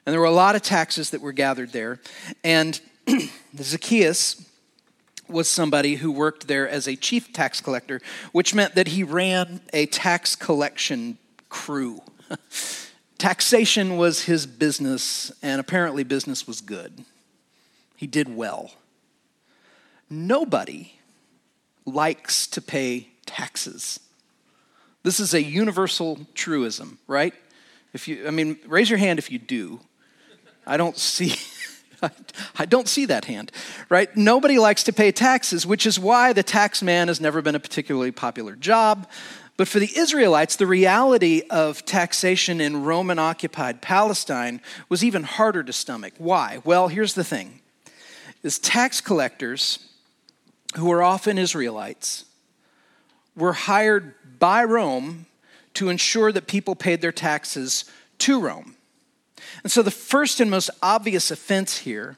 And 0.05 0.13
there 0.13 0.20
were 0.20 0.25
a 0.25 0.31
lot 0.31 0.55
of 0.55 0.62
taxes 0.62 1.12
that 1.12 1.22
were 1.22 1.31
gathered 1.31 1.72
there. 1.72 2.00
And 2.43 2.79
Zacchaeus, 3.58 4.46
was 5.31 5.47
somebody 5.47 5.95
who 5.95 6.11
worked 6.11 6.47
there 6.47 6.67
as 6.67 6.88
a 6.88 6.95
chief 6.95 7.33
tax 7.33 7.61
collector, 7.61 8.01
which 8.31 8.53
meant 8.53 8.75
that 8.75 8.89
he 8.89 9.03
ran 9.03 9.61
a 9.73 9.85
tax 9.88 10.35
collection 10.35 11.17
crew. 11.50 12.01
Taxation 13.17 13.97
was 13.97 14.23
his 14.23 14.47
business, 14.47 15.31
and 15.43 15.59
apparently, 15.59 16.03
business 16.03 16.47
was 16.47 16.59
good. 16.59 17.05
He 17.95 18.07
did 18.07 18.35
well. 18.35 18.71
Nobody 20.09 20.93
likes 21.85 22.47
to 22.47 22.61
pay 22.61 23.09
taxes. 23.25 24.00
This 25.03 25.19
is 25.19 25.33
a 25.33 25.41
universal 25.41 26.19
truism, 26.33 27.00
right? 27.07 27.33
If 27.93 28.07
you, 28.07 28.27
I 28.27 28.31
mean, 28.31 28.57
raise 28.67 28.89
your 28.89 29.00
hand 29.00 29.19
if 29.19 29.31
you 29.31 29.39
do. 29.39 29.79
I 30.65 30.77
don't 30.77 30.97
see. 31.11 31.35
I 32.58 32.65
don't 32.65 32.88
see 32.88 33.05
that 33.05 33.25
hand, 33.25 33.51
right? 33.89 34.15
Nobody 34.17 34.58
likes 34.58 34.84
to 34.86 34.93
pay 34.93 35.12
taxes, 35.12 35.65
which 35.65 35.86
is 35.86 36.00
why 36.00 36.34
the 36.34 36.43
tax 36.43 36.81
man 36.81 37.08
has 37.08 37.22
never 37.22 37.41
been 37.41 37.55
a 37.55 37.60
particularly 37.60 38.12
popular 38.12 38.55
job 38.55 39.08
But 39.62 39.67
for 39.67 39.79
the 39.79 39.96
Israelites, 39.96 40.55
the 40.55 40.65
reality 40.65 41.43
of 41.51 41.86
taxation 41.86 42.60
in 42.60 42.84
Roman 42.84 43.20
occupied 43.20 43.79
Palestine 43.79 44.60
was 44.89 45.03
even 45.03 45.22
harder 45.22 45.62
to 45.62 45.72
stomach. 45.72 46.13
Why? 46.17 46.63
Well, 46.63 46.88
here's 46.88 47.13
the 47.13 47.24
thing 47.24 47.62
is 48.41 48.58
tax 48.58 49.01
collectors 49.01 49.88
who 50.75 50.86
were 50.86 51.03
often 51.03 51.38
Israelites 51.38 52.25
were 53.36 53.53
hired 53.53 54.15
by 54.39 54.63
Rome 54.63 55.27
to 55.75 55.89
ensure 55.89 56.31
that 56.31 56.48
people 56.48 56.74
paid 56.74 57.01
their 57.01 57.12
taxes 57.12 57.86
to 58.17 58.39
Rome. 58.39 58.75
And 59.63 59.72
so 59.72 59.82
the 59.82 59.91
first 59.91 60.39
and 60.39 60.50
most 60.50 60.70
obvious 60.82 61.32
offense 61.32 61.80
here 61.80 62.18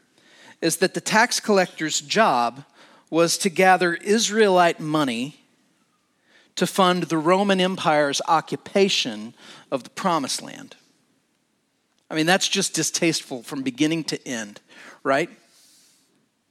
is 0.62 0.78
that 0.78 0.94
the 0.94 1.02
tax 1.02 1.40
collector's 1.40 2.00
job 2.00 2.64
was 3.10 3.38
to 3.40 3.50
gather 3.50 3.96
Israelite 3.96 4.80
money 4.80 5.40
to 6.56 6.66
fund 6.68 7.04
the 7.04 7.18
Roman 7.18 7.60
Empire's 7.60 8.22
occupation 8.28 9.34
of 9.72 9.84
the 9.84 9.90
Promised 9.90 10.42
Land. 10.42 10.76
I 12.10 12.16
mean, 12.16 12.26
that's 12.26 12.48
just 12.48 12.74
distasteful 12.74 13.44
from 13.44 13.64
beginning 13.64 14.04
to 14.06 14.28
end, 14.28 14.62
right? 15.04 15.30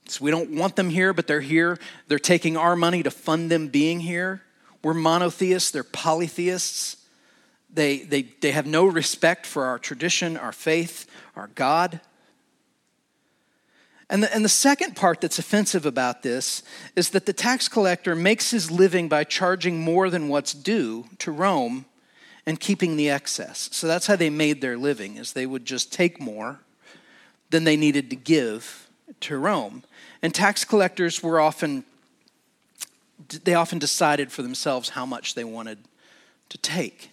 So 0.08 0.24
we 0.24 0.30
don't 0.30 0.50
want 0.50 0.76
them 0.76 0.90
here, 0.90 1.12
but 1.12 1.26
they're 1.26 1.40
here. 1.40 1.78
They're 2.08 2.18
taking 2.18 2.56
our 2.56 2.76
money 2.76 3.02
to 3.04 3.10
fund 3.10 3.50
them 3.50 3.68
being 3.68 4.00
here. 4.00 4.42
We're 4.82 4.94
monotheists, 4.94 5.70
they're 5.70 5.84
polytheists. 5.84 6.96
They, 7.72 7.98
they, 7.98 8.22
they 8.22 8.52
have 8.52 8.66
no 8.66 8.84
respect 8.84 9.46
for 9.46 9.64
our 9.64 9.78
tradition, 9.78 10.36
our 10.36 10.52
faith, 10.52 11.06
our 11.36 11.48
God. 11.54 12.00
And 14.10 14.22
the, 14.22 14.34
and 14.34 14.44
the 14.44 14.50
second 14.50 14.94
part 14.94 15.22
that's 15.22 15.38
offensive 15.38 15.86
about 15.86 16.22
this 16.22 16.62
is 16.96 17.10
that 17.10 17.24
the 17.24 17.32
tax 17.32 17.68
collector 17.68 18.14
makes 18.14 18.50
his 18.50 18.70
living 18.70 19.08
by 19.08 19.24
charging 19.24 19.80
more 19.80 20.10
than 20.10 20.28
what's 20.28 20.52
due 20.52 21.06
to 21.18 21.32
Rome 21.32 21.86
and 22.44 22.60
keeping 22.60 22.96
the 22.96 23.08
excess. 23.08 23.70
So 23.72 23.86
that's 23.86 24.06
how 24.06 24.16
they 24.16 24.28
made 24.28 24.60
their 24.60 24.76
living, 24.76 25.16
is 25.16 25.32
they 25.32 25.46
would 25.46 25.64
just 25.64 25.92
take 25.92 26.20
more 26.20 26.60
than 27.48 27.64
they 27.64 27.76
needed 27.76 28.10
to 28.10 28.16
give 28.16 28.88
to 29.20 29.38
Rome. 29.38 29.82
And 30.20 30.34
tax 30.34 30.64
collectors 30.64 31.22
were 31.22 31.40
often 31.40 31.84
they 33.44 33.54
often 33.54 33.78
decided 33.78 34.32
for 34.32 34.42
themselves 34.42 34.90
how 34.90 35.06
much 35.06 35.34
they 35.34 35.44
wanted 35.44 35.78
to 36.48 36.58
take. 36.58 37.10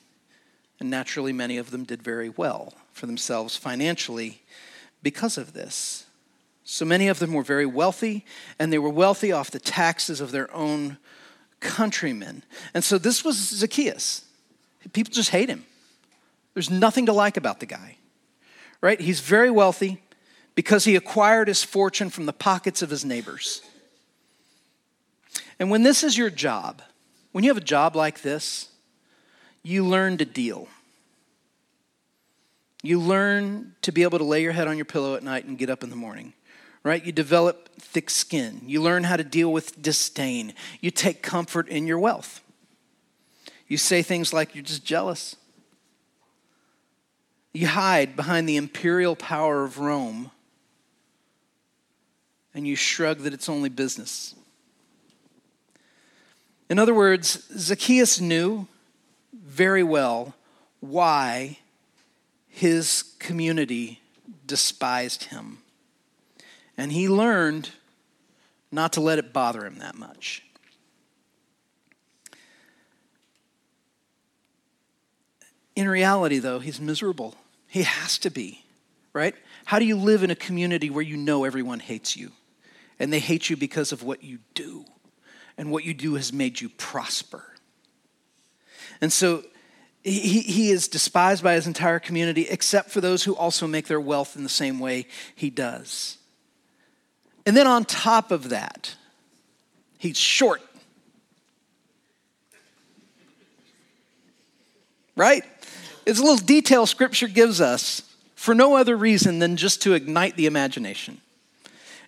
And 0.79 0.89
naturally, 0.89 1.33
many 1.33 1.57
of 1.57 1.71
them 1.71 1.83
did 1.83 2.01
very 2.01 2.29
well 2.29 2.73
for 2.93 3.05
themselves 3.05 3.55
financially 3.55 4.41
because 5.03 5.37
of 5.37 5.53
this. 5.53 6.05
So 6.63 6.85
many 6.85 7.07
of 7.07 7.19
them 7.19 7.33
were 7.33 7.43
very 7.43 7.65
wealthy, 7.65 8.25
and 8.59 8.71
they 8.71 8.77
were 8.77 8.89
wealthy 8.89 9.31
off 9.31 9.51
the 9.51 9.59
taxes 9.59 10.21
of 10.21 10.31
their 10.31 10.53
own 10.53 10.97
countrymen. 11.59 12.43
And 12.73 12.83
so 12.83 12.97
this 12.97 13.25
was 13.25 13.35
Zacchaeus. 13.35 14.23
People 14.93 15.11
just 15.11 15.31
hate 15.31 15.49
him. 15.49 15.65
There's 16.53 16.69
nothing 16.69 17.07
to 17.07 17.13
like 17.13 17.37
about 17.37 17.59
the 17.59 17.65
guy, 17.65 17.97
right? 18.81 18.99
He's 18.99 19.19
very 19.19 19.51
wealthy 19.51 20.01
because 20.55 20.85
he 20.85 20.95
acquired 20.95 21.47
his 21.47 21.63
fortune 21.63 22.09
from 22.09 22.25
the 22.25 22.33
pockets 22.33 22.81
of 22.81 22.89
his 22.89 23.03
neighbors. 23.03 23.61
And 25.59 25.69
when 25.69 25.83
this 25.83 26.03
is 26.03 26.17
your 26.17 26.29
job, 26.29 26.81
when 27.31 27.43
you 27.43 27.49
have 27.49 27.57
a 27.57 27.61
job 27.61 27.95
like 27.95 28.21
this, 28.21 28.69
you 29.69 29.85
learn 29.85 30.17
to 30.17 30.25
deal. 30.25 30.67
You 32.81 32.99
learn 32.99 33.75
to 33.81 33.91
be 33.91 34.03
able 34.03 34.17
to 34.17 34.23
lay 34.23 34.41
your 34.41 34.53
head 34.53 34.67
on 34.67 34.77
your 34.77 34.85
pillow 34.85 35.15
at 35.15 35.23
night 35.23 35.45
and 35.45 35.57
get 35.57 35.69
up 35.69 35.83
in 35.83 35.89
the 35.89 35.95
morning, 35.95 36.33
right? 36.83 37.05
You 37.05 37.11
develop 37.11 37.69
thick 37.77 38.09
skin. 38.09 38.61
You 38.65 38.81
learn 38.81 39.03
how 39.03 39.17
to 39.17 39.23
deal 39.23 39.51
with 39.51 39.81
disdain. 39.81 40.53
You 40.81 40.91
take 40.91 41.21
comfort 41.21 41.67
in 41.67 41.87
your 41.87 41.99
wealth. 41.99 42.41
You 43.67 43.77
say 43.77 44.01
things 44.01 44.33
like 44.33 44.55
you're 44.55 44.63
just 44.63 44.85
jealous. 44.85 45.35
You 47.53 47.67
hide 47.67 48.15
behind 48.15 48.47
the 48.47 48.57
imperial 48.57 49.15
power 49.15 49.63
of 49.63 49.77
Rome 49.77 50.31
and 52.53 52.67
you 52.67 52.75
shrug 52.75 53.19
that 53.19 53.33
it's 53.33 53.49
only 53.49 53.69
business. 53.69 54.35
In 56.69 56.79
other 56.79 56.93
words, 56.93 57.47
Zacchaeus 57.57 58.19
knew 58.19 58.67
very 59.49 59.83
well 59.83 60.35
why 60.79 61.57
his 62.47 63.15
community 63.19 63.99
despised 64.45 65.25
him. 65.25 65.59
And 66.77 66.91
he 66.91 67.09
learned 67.09 67.71
not 68.71 68.93
to 68.93 69.01
let 69.01 69.19
it 69.19 69.33
bother 69.33 69.65
him 69.65 69.79
that 69.79 69.95
much. 69.95 70.43
In 75.75 75.89
reality, 75.89 76.39
though, 76.39 76.59
he's 76.59 76.79
miserable. 76.79 77.35
He 77.67 77.83
has 77.83 78.17
to 78.19 78.29
be, 78.29 78.63
right? 79.13 79.35
How 79.65 79.79
do 79.79 79.85
you 79.85 79.95
live 79.95 80.23
in 80.23 80.29
a 80.29 80.35
community 80.35 80.89
where 80.89 81.03
you 81.03 81.17
know 81.17 81.43
everyone 81.43 81.79
hates 81.79 82.15
you? 82.15 82.31
And 82.99 83.11
they 83.11 83.19
hate 83.19 83.49
you 83.49 83.57
because 83.57 83.91
of 83.91 84.03
what 84.03 84.23
you 84.23 84.39
do 84.53 84.85
and 85.57 85.71
what 85.71 85.85
you 85.85 85.93
do 85.93 86.15
has 86.15 86.31
made 86.31 86.61
you 86.61 86.69
prosper. 86.69 87.43
And 89.01 89.11
so 89.11 89.43
he, 90.03 90.41
he 90.41 90.71
is 90.71 90.87
despised 90.87 91.43
by 91.43 91.53
his 91.53 91.67
entire 91.67 91.99
community, 91.99 92.47
except 92.49 92.89
for 92.89 93.01
those 93.01 93.23
who 93.23 93.35
also 93.35 93.67
make 93.67 93.87
their 93.87 93.99
wealth 93.99 94.35
in 94.35 94.43
the 94.43 94.49
same 94.49 94.79
way 94.79 95.07
he 95.35 95.49
does. 95.49 96.17
And 97.45 97.55
then 97.55 97.67
on 97.67 97.85
top 97.85 98.31
of 98.31 98.49
that, 98.49 98.95
he's 99.97 100.17
short. 100.17 100.61
Right? 105.15 105.43
It's 106.05 106.19
a 106.19 106.23
little 106.23 106.37
detail 106.37 106.85
scripture 106.85 107.27
gives 107.27 107.59
us 107.59 108.03
for 108.35 108.55
no 108.55 108.77
other 108.77 108.95
reason 108.95 109.39
than 109.39 109.57
just 109.57 109.81
to 109.81 109.93
ignite 109.93 110.37
the 110.37 110.45
imagination 110.45 111.19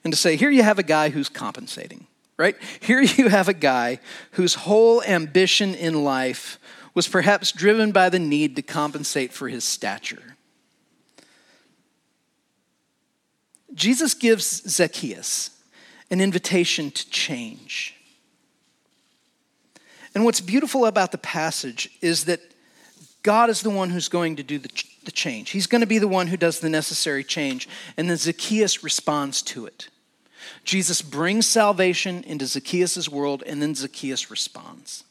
and 0.04 0.14
to 0.14 0.18
say, 0.18 0.38
here 0.38 0.50
you 0.50 0.64
have 0.64 0.80
a 0.80 0.84
guy 0.84 1.10
who's 1.10 1.28
compensating 1.28 2.08
right? 2.42 2.56
Here 2.80 3.02
you 3.02 3.30
have 3.30 3.50
a 3.50 3.54
guy 3.54 4.00
whose 4.32 4.56
whole 4.56 5.04
ambition 5.04 5.76
in 5.76 6.04
life 6.04 6.58
was 6.94 7.08
perhaps 7.08 7.52
driven 7.52 7.92
by 7.92 8.10
the 8.10 8.20
need 8.20 8.56
to 8.56 8.62
compensate 8.62 9.32
for 9.32 9.48
his 9.48 9.64
stature. 9.64 10.36
Jesus 13.74 14.14
gives 14.14 14.70
Zacchaeus 14.70 15.52
an 16.10 16.20
invitation 16.20 16.92
to 16.92 17.10
change. 17.10 17.96
And 20.14 20.26
what's 20.26 20.42
beautiful 20.42 20.86
about 20.86 21.12
the 21.14 21.18
passage 21.18 21.90
is 22.02 22.26
that 22.26 22.42
God 23.24 23.50
is 23.50 23.62
the 23.62 23.70
one 23.70 23.92
who's 23.92 24.10
going 24.10 24.36
to 24.38 24.44
do 24.44 24.60
the, 24.60 24.70
the 25.06 25.12
change. 25.12 25.52
He's 25.52 25.68
going 25.68 25.82
to 25.82 25.88
be 25.88 26.00
the 26.00 26.08
one 26.08 26.28
who 26.28 26.38
does 26.38 26.60
the 26.60 26.70
necessary 26.70 27.24
change, 27.24 27.70
and 27.96 28.10
then 28.10 28.18
Zacchaeus 28.18 28.84
responds 28.84 29.42
to 29.44 29.66
it. 29.66 29.88
Jesus 30.64 31.02
brings 31.02 31.46
salvation 31.46 32.24
into 32.24 32.46
Zacchaeus' 32.46 33.08
world, 33.08 33.44
and 33.46 33.62
then 33.62 33.76
Zacchaeus 33.76 34.30
responds. 34.30 35.04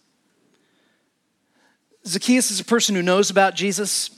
Zacchaeus 2.06 2.50
is 2.50 2.60
a 2.60 2.64
person 2.64 2.94
who 2.94 3.02
knows 3.02 3.30
about 3.30 3.54
Jesus. 3.54 4.10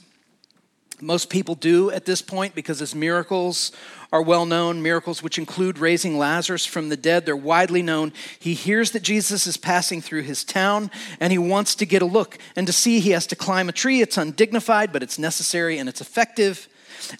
Most 1.01 1.29
people 1.29 1.55
do 1.55 1.91
at 1.91 2.05
this 2.05 2.21
point 2.21 2.55
because 2.55 2.79
his 2.79 2.95
miracles 2.95 3.73
are 4.13 4.21
well 4.21 4.45
known, 4.45 4.81
miracles 4.81 5.21
which 5.21 5.37
include 5.37 5.77
raising 5.77 6.17
Lazarus 6.17 6.65
from 6.65 6.87
the 6.87 6.95
dead. 6.95 7.25
They're 7.25 7.35
widely 7.35 7.81
known. 7.81 8.13
He 8.39 8.53
hears 8.53 8.91
that 8.91 9.03
Jesus 9.03 9.45
is 9.45 9.57
passing 9.57 10.01
through 10.01 10.21
his 10.21 10.45
town 10.45 10.91
and 11.19 11.31
he 11.31 11.37
wants 11.37 11.75
to 11.75 11.85
get 11.85 12.01
a 12.01 12.05
look 12.05 12.37
and 12.55 12.67
to 12.67 12.73
see 12.73 12.99
he 12.99 13.11
has 13.11 13.27
to 13.27 13.35
climb 13.35 13.67
a 13.67 13.73
tree. 13.73 14.01
It's 14.01 14.17
undignified, 14.17 14.93
but 14.93 15.03
it's 15.03 15.19
necessary 15.19 15.77
and 15.77 15.89
it's 15.89 15.99
effective. 15.99 16.69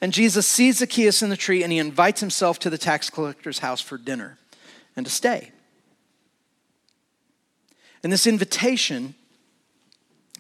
And 0.02 0.14
Jesus 0.14 0.48
sees 0.48 0.78
Zacchaeus 0.78 1.22
in 1.22 1.30
the 1.30 1.36
tree 1.36 1.62
and 1.62 1.74
he 1.74 1.80
invites 1.80 2.22
himself 2.22 2.58
to 2.60 2.70
the 2.70 2.78
tax 2.78 3.10
collector's 3.10 3.60
house 3.60 3.82
for 3.82 3.98
dinner 3.98 4.38
and 4.96 5.06
to 5.06 5.12
stay. 5.12 5.52
And 8.02 8.14
this 8.14 8.28
invitation 8.28 9.16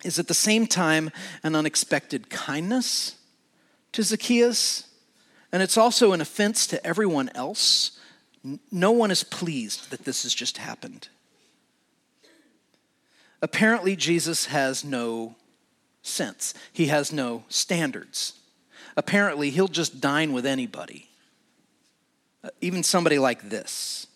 is 0.03 0.19
at 0.19 0.27
the 0.27 0.33
same 0.33 0.67
time 0.67 1.11
an 1.43 1.55
unexpected 1.55 2.29
kindness 2.29 3.15
to 3.91 4.03
Zacchaeus, 4.03 4.87
and 5.51 5.61
it's 5.61 5.77
also 5.77 6.11
an 6.13 6.21
offense 6.21 6.67
to 6.67 6.85
everyone 6.85 7.29
else. 7.35 7.99
No 8.71 8.91
one 8.91 9.11
is 9.11 9.23
pleased 9.23 9.91
that 9.91 10.05
this 10.05 10.23
has 10.23 10.33
just 10.33 10.57
happened. 10.57 11.07
Apparently, 13.41 13.95
Jesus 13.95 14.47
has 14.47 14.83
no 14.83 15.35
sense, 16.01 16.53
he 16.71 16.87
has 16.87 17.13
no 17.13 17.43
standards 17.49 18.33
apparently 18.95 19.49
he'll 19.49 19.67
just 19.67 19.99
dine 19.99 20.33
with 20.33 20.45
anybody, 20.45 21.09
uh, 22.43 22.49
even 22.61 22.83
somebody 22.83 23.19
like 23.19 23.49
this. 23.49 24.07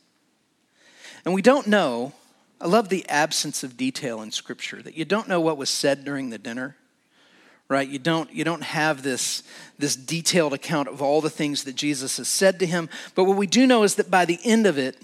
And 1.25 1.33
we 1.33 1.41
don't 1.41 1.67
know, 1.67 2.13
I 2.59 2.67
love 2.67 2.89
the 2.89 3.07
absence 3.07 3.63
of 3.63 3.77
detail 3.77 4.21
in 4.21 4.31
Scripture, 4.31 4.81
that 4.81 4.97
you 4.97 5.05
don't 5.05 5.27
know 5.27 5.39
what 5.39 5.57
was 5.57 5.69
said 5.69 6.03
during 6.03 6.29
the 6.29 6.37
dinner 6.37 6.75
right 7.69 7.89
you 7.89 7.99
don't 7.99 8.31
you 8.31 8.45
don't 8.45 8.63
have 8.63 9.03
this 9.03 9.43
this 9.77 9.97
detailed 9.97 10.53
account 10.53 10.87
of 10.87 11.01
all 11.01 11.19
the 11.19 11.29
things 11.29 11.65
that 11.65 11.75
jesus 11.75 12.15
has 12.15 12.29
said 12.29 12.59
to 12.59 12.65
him 12.65 12.87
but 13.13 13.25
what 13.25 13.35
we 13.35 13.45
do 13.45 13.67
know 13.67 13.83
is 13.83 13.95
that 13.95 14.09
by 14.09 14.23
the 14.23 14.39
end 14.45 14.65
of 14.65 14.77
it 14.77 15.01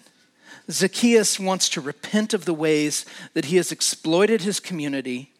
zacchaeus 0.71 1.37
wants 1.37 1.67
to 1.67 1.81
repent 1.81 2.33
of 2.33 2.45
the 2.45 2.53
ways 2.53 3.05
that 3.33 3.43
he 3.43 3.57
has 3.57 3.69
exploited 3.69 4.43
his 4.43 4.61
community 4.61 5.33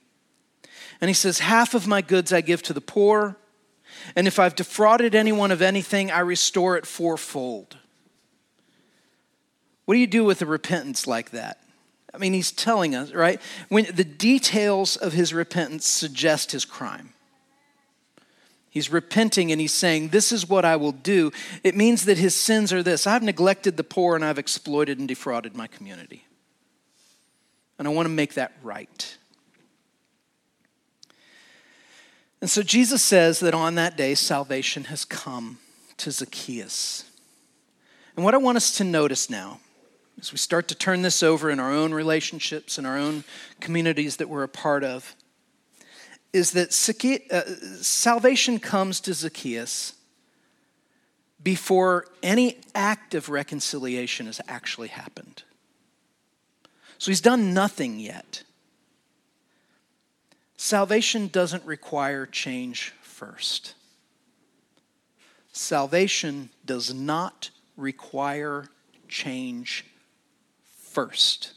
And 1.03 1.09
he 1.09 1.13
says, 1.13 1.39
Half 1.39 1.73
of 1.73 1.87
my 1.87 2.01
goods 2.01 2.31
I 2.31 2.41
give 2.41 2.63
to 2.63 2.73
the 2.73 2.81
poor, 2.81 3.37
and 4.15 4.27
if 4.27 4.39
I've 4.39 4.55
defrauded 4.55 5.15
anyone 5.15 5.51
of 5.51 5.61
anything, 5.61 6.11
I 6.11 6.19
restore 6.19 6.77
it 6.77 6.85
fourfold. 6.85 7.77
What 9.85 9.95
do 9.95 9.99
you 9.99 10.07
do 10.07 10.23
with 10.23 10.41
a 10.41 10.45
repentance 10.45 11.05
like 11.05 11.31
that? 11.31 11.62
I 12.13 12.17
mean, 12.19 12.33
he's 12.33 12.51
telling 12.51 12.93
us, 12.93 13.11
right? 13.11 13.41
When 13.69 13.85
the 13.93 14.03
details 14.03 14.95
of 14.97 15.13
his 15.13 15.33
repentance 15.33 15.85
suggest 15.87 16.51
his 16.51 16.63
crime. 16.63 17.13
He's 18.69 18.91
repenting 18.91 19.51
and 19.51 19.61
he's 19.61 19.71
saying, 19.71 20.09
This 20.09 20.31
is 20.31 20.49
what 20.49 20.65
I 20.65 20.75
will 20.75 20.91
do. 20.91 21.31
It 21.63 21.75
means 21.75 22.05
that 22.05 22.17
his 22.17 22.35
sins 22.35 22.73
are 22.73 22.81
this 22.81 23.05
I've 23.05 23.23
neglected 23.23 23.77
the 23.77 23.83
poor 23.83 24.15
and 24.15 24.25
I've 24.25 24.39
exploited 24.39 24.99
and 24.99 25.07
defrauded 25.07 25.55
my 25.55 25.67
community. 25.67 26.25
And 27.77 27.87
I 27.87 27.91
want 27.91 28.05
to 28.05 28.13
make 28.13 28.35
that 28.35 28.53
right. 28.61 29.17
And 32.41 32.49
so 32.49 32.61
Jesus 32.61 33.01
says 33.01 33.39
that 33.39 33.53
on 33.53 33.75
that 33.75 33.95
day, 33.95 34.15
salvation 34.15 34.85
has 34.85 35.05
come 35.05 35.59
to 35.97 36.11
Zacchaeus. 36.11 37.05
And 38.15 38.25
what 38.25 38.33
I 38.33 38.37
want 38.37 38.57
us 38.57 38.75
to 38.77 38.83
notice 38.83 39.29
now 39.29 39.59
as 40.19 40.31
we 40.31 40.37
start 40.37 40.67
to 40.69 40.75
turn 40.75 41.01
this 41.01 41.21
over 41.23 41.49
in 41.49 41.59
our 41.59 41.71
own 41.71 41.93
relationships 41.93 42.77
and 42.77 42.87
our 42.87 42.97
own 42.97 43.23
communities 43.59 44.17
that 44.17 44.29
we're 44.29 44.43
a 44.43 44.47
part 44.47 44.83
of, 44.83 45.15
is 46.31 46.51
that 46.51 46.69
uh, 47.31 47.41
salvation 47.81 48.59
comes 48.59 48.99
to 49.01 49.13
Zacchaeus 49.13 49.93
before 51.43 52.05
any 52.23 52.57
act 52.73 53.13
of 53.13 53.29
reconciliation 53.29 54.25
has 54.27 54.39
actually 54.47 54.87
happened. 54.87 55.43
So 56.97 57.11
he's 57.11 57.21
done 57.21 57.53
nothing 57.53 57.99
yet. 57.99 58.43
Salvation 60.55 61.27
doesn't 61.27 61.65
require 61.65 62.25
change 62.25 62.93
first. 63.01 63.73
Salvation 65.51 66.49
does 66.65 66.93
not 66.93 67.49
require 67.75 68.69
change 69.09 69.85
first. 70.93 71.53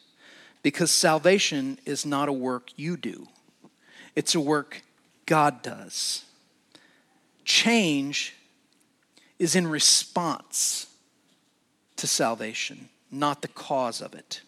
Because 0.63 0.91
salvation 0.91 1.79
is 1.85 2.05
not 2.05 2.29
a 2.29 2.33
work 2.33 2.71
you 2.77 2.97
do, 2.97 3.29
it's 4.15 4.35
a 4.35 4.41
work 4.41 4.83
God 5.27 5.63
does. 5.63 6.25
Change 7.45 8.35
is 9.39 9.55
in 9.55 9.67
response 9.69 10.87
to 11.97 12.07
salvation, 12.07 12.89
not 13.11 13.43
the 13.43 13.49
cause 13.49 14.01
of 14.01 14.15
it. 14.15 14.41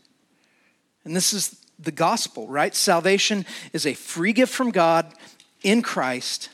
And 1.04 1.14
this 1.14 1.33
is 1.33 1.64
the 1.78 1.92
gospel, 1.92 2.49
right? 2.49 2.75
Salvation 2.75 3.47
is 3.73 3.87
a 3.87 3.95
free 3.95 4.33
gift 4.33 4.52
from 4.52 4.71
God 4.71 5.12
in 5.62 5.83
Christ. 5.83 6.49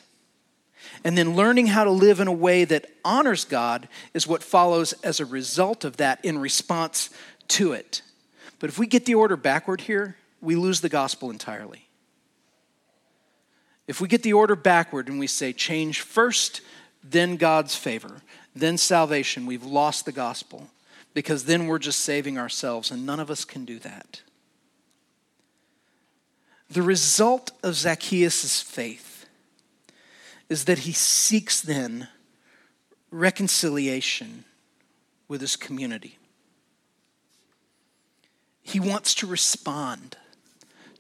And 1.03 1.17
then 1.17 1.35
learning 1.35 1.69
how 1.69 1.85
to 1.85 1.91
live 1.91 2.21
in 2.21 2.29
a 2.29 2.33
way 2.33 2.65
that 2.65 2.87
honors 3.05 3.45
God 3.45 3.89
is 4.13 4.27
what 4.27 4.43
follows 4.43 4.93
as 5.03 5.21
a 5.21 5.25
result 5.25 5.85
of 5.85 5.97
that 5.99 6.25
in 6.25 6.39
response 6.39 7.11
to 7.49 7.73
it. 7.73 8.03
But 8.65 8.71
if 8.71 8.79
we 8.79 8.87
get 8.87 9.05
the 9.05 9.15
order 9.15 9.37
backward 9.37 9.83
here, 9.83 10.17
we 10.41 10.57
lose 10.57 10.81
the 10.81 10.89
gospel 10.89 11.31
entirely. 11.31 11.87
If 13.87 14.01
we 14.01 14.09
get 14.09 14.23
the 14.23 14.33
order 14.33 14.57
backward 14.57 15.07
and 15.09 15.19
we 15.19 15.27
say 15.27 15.53
change 15.53 16.01
first, 16.01 16.63
then 17.03 17.37
God's 17.37 17.77
favor, 17.77 18.23
then 18.57 18.79
salvation, 18.79 19.45
we've 19.45 19.67
lost 19.67 20.07
the 20.07 20.13
gospel 20.13 20.71
because 21.13 21.45
then 21.45 21.67
we're 21.67 21.79
just 21.79 22.01
saving 22.01 22.39
ourselves, 22.39 22.91
and 22.91 23.05
none 23.05 23.21
of 23.21 23.31
us 23.31 23.45
can 23.45 23.67
do 23.67 23.79
that. 23.81 24.23
The 26.71 26.81
result 26.81 27.51
of 27.63 27.75
Zacchaeus' 27.75 28.63
faith 28.63 29.27
is 30.49 30.65
that 30.65 30.79
he 30.79 30.93
seeks 30.93 31.61
then 31.61 32.09
reconciliation 33.11 34.47
with 35.29 35.43
his 35.43 35.55
community. 35.55 36.17
He 38.65 38.81
wants 38.81 39.15
to 39.17 39.27
respond 39.27 40.17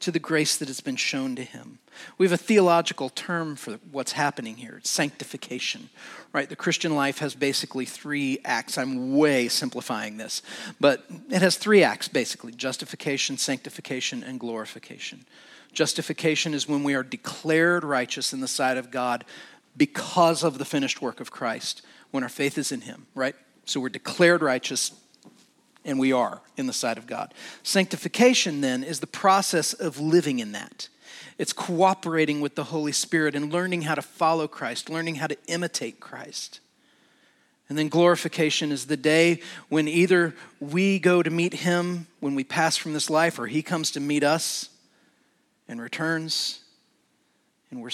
to 0.00 0.12
the 0.12 0.18
grace 0.18 0.58
that 0.58 0.68
has 0.68 0.82
been 0.82 0.96
shown 0.96 1.34
to 1.34 1.42
him. 1.42 1.78
We 2.18 2.26
have 2.26 2.32
a 2.32 2.36
theological 2.36 3.08
term 3.08 3.56
for 3.56 3.78
what's 3.90 4.12
happening 4.12 4.56
here 4.56 4.76
it's 4.76 4.90
sanctification, 4.90 5.88
right? 6.32 6.48
The 6.48 6.56
Christian 6.56 6.94
life 6.94 7.18
has 7.18 7.34
basically 7.34 7.86
three 7.86 8.38
acts. 8.44 8.76
I'm 8.76 9.16
way 9.16 9.48
simplifying 9.48 10.18
this, 10.18 10.42
but 10.78 11.06
it 11.30 11.40
has 11.40 11.56
three 11.56 11.82
acts 11.82 12.06
basically 12.06 12.52
justification, 12.52 13.38
sanctification, 13.38 14.22
and 14.22 14.38
glorification. 14.38 15.24
Justification 15.72 16.52
is 16.52 16.68
when 16.68 16.84
we 16.84 16.94
are 16.94 17.02
declared 17.02 17.82
righteous 17.82 18.34
in 18.34 18.40
the 18.40 18.48
sight 18.48 18.76
of 18.76 18.90
God 18.90 19.24
because 19.74 20.44
of 20.44 20.58
the 20.58 20.64
finished 20.66 21.00
work 21.00 21.18
of 21.18 21.30
Christ, 21.30 21.80
when 22.10 22.22
our 22.22 22.28
faith 22.28 22.58
is 22.58 22.70
in 22.70 22.82
Him, 22.82 23.06
right? 23.14 23.34
So 23.64 23.80
we're 23.80 23.88
declared 23.88 24.42
righteous 24.42 24.92
and 25.84 25.98
we 25.98 26.12
are 26.12 26.40
in 26.56 26.66
the 26.66 26.72
sight 26.72 26.98
of 26.98 27.06
God. 27.06 27.34
Sanctification, 27.62 28.60
then, 28.60 28.82
is 28.82 29.00
the 29.00 29.06
process 29.06 29.72
of 29.72 30.00
living 30.00 30.38
in 30.38 30.52
that. 30.52 30.88
It's 31.36 31.52
cooperating 31.52 32.40
with 32.40 32.54
the 32.54 32.64
Holy 32.64 32.92
Spirit 32.92 33.34
and 33.34 33.52
learning 33.52 33.82
how 33.82 33.94
to 33.94 34.02
follow 34.02 34.46
Christ, 34.46 34.88
learning 34.88 35.16
how 35.16 35.26
to 35.26 35.36
imitate 35.46 36.00
Christ. 36.00 36.60
And 37.68 37.78
then 37.78 37.88
glorification 37.88 38.70
is 38.70 38.86
the 38.86 38.96
day 38.96 39.40
when 39.68 39.88
either 39.88 40.34
we 40.60 40.98
go 40.98 41.22
to 41.22 41.30
meet 41.30 41.54
Him 41.54 42.06
when 42.20 42.34
we 42.34 42.44
pass 42.44 42.76
from 42.76 42.92
this 42.92 43.10
life 43.10 43.38
or 43.38 43.46
He 43.46 43.62
comes 43.62 43.90
to 43.92 44.00
meet 44.00 44.22
us 44.22 44.68
and 45.66 45.80
returns 45.80 46.63
and, 47.74 47.82
we're, 47.82 47.88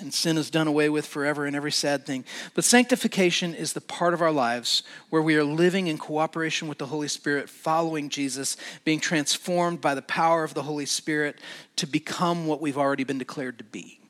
and 0.00 0.14
sin 0.14 0.38
is 0.38 0.48
done 0.48 0.66
away 0.66 0.88
with 0.88 1.04
forever 1.04 1.44
and 1.44 1.54
every 1.54 1.70
sad 1.70 2.06
thing. 2.06 2.24
But 2.54 2.64
sanctification 2.64 3.54
is 3.54 3.74
the 3.74 3.82
part 3.82 4.14
of 4.14 4.22
our 4.22 4.32
lives 4.32 4.82
where 5.10 5.20
we 5.20 5.36
are 5.36 5.44
living 5.44 5.88
in 5.88 5.98
cooperation 5.98 6.68
with 6.68 6.78
the 6.78 6.86
Holy 6.86 7.08
Spirit, 7.08 7.50
following 7.50 8.08
Jesus, 8.08 8.56
being 8.84 8.98
transformed 8.98 9.82
by 9.82 9.94
the 9.94 10.02
power 10.02 10.42
of 10.42 10.54
the 10.54 10.62
Holy 10.62 10.86
Spirit 10.86 11.38
to 11.76 11.86
become 11.86 12.46
what 12.46 12.62
we've 12.62 12.78
already 12.78 13.04
been 13.04 13.18
declared 13.18 13.58
to 13.58 13.64
be. 13.64 14.00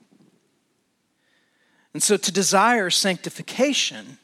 And 1.93 2.03
so 2.03 2.17
to 2.17 2.31
desire 2.31 2.89
sanctification 2.89 4.19